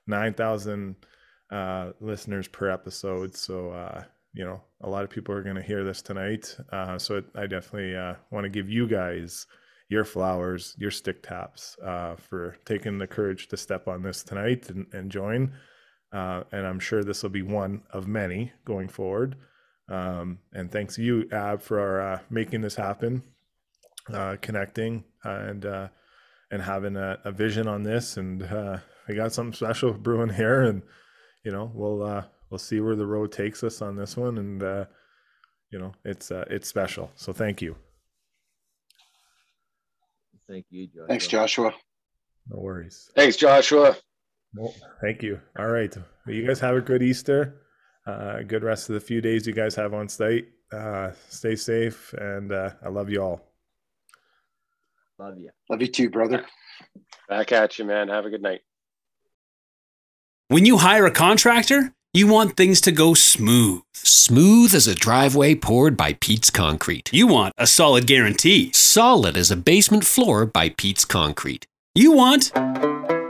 [0.07, 0.95] 9,000
[1.51, 3.35] uh, listeners per episode.
[3.35, 4.05] So, uh,
[4.35, 6.55] you know, a lot of people are going to hear this tonight.
[6.71, 9.47] Uh, so it, I definitely uh, want to give you guys
[9.87, 14.69] your flowers, your stick taps uh, for taking the courage to step on this tonight
[14.69, 15.53] and, and join.
[16.11, 19.35] Uh, and I'm sure this will be one of many going forward.
[19.89, 23.23] Um, and thanks you, Ab, for uh, making this happen,
[24.11, 25.87] uh, connecting and uh,
[26.51, 28.17] and having a, a, vision on this.
[28.17, 28.77] And uh,
[29.07, 30.81] we got something special brewing here, and
[31.43, 32.23] you know we'll uh,
[32.55, 34.37] we'll see where the road takes us on this one.
[34.37, 34.85] And uh,
[35.71, 37.11] you know it's uh, it's special.
[37.15, 37.75] So thank you.
[40.47, 41.07] Thank you, Joshua.
[41.09, 41.73] Thanks, Joshua.
[42.49, 43.09] No worries.
[43.13, 43.97] Thanks, Joshua.
[44.53, 45.41] Well, thank you.
[45.59, 45.93] All right.
[45.97, 47.61] Well, you guys have a good Easter.
[48.07, 50.45] Uh, good rest of the few days you guys have on site.
[50.71, 53.41] Uh, stay safe, and uh, I love you all.
[55.19, 55.49] Love you.
[55.69, 56.45] Love you too, brother.
[57.27, 58.07] Back at you, man.
[58.07, 58.61] Have a good night.
[60.47, 63.81] When you hire a contractor, You want things to go smooth.
[63.91, 67.09] Smooth as a driveway poured by Pete's Concrete.
[67.11, 68.71] You want a solid guarantee.
[68.71, 71.65] Solid as a basement floor by Pete's Concrete.
[71.93, 72.53] You want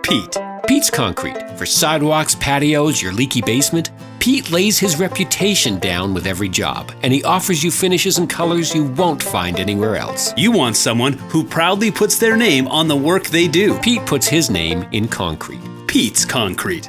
[0.04, 0.38] Pete.
[0.68, 1.58] Pete's Concrete.
[1.58, 7.12] For sidewalks, patios, your leaky basement, Pete lays his reputation down with every job, and
[7.12, 10.32] he offers you finishes and colors you won't find anywhere else.
[10.38, 13.80] You want someone who proudly puts their name on the work they do.
[13.80, 15.62] Pete puts his name in concrete.
[15.88, 16.88] Pete's Concrete.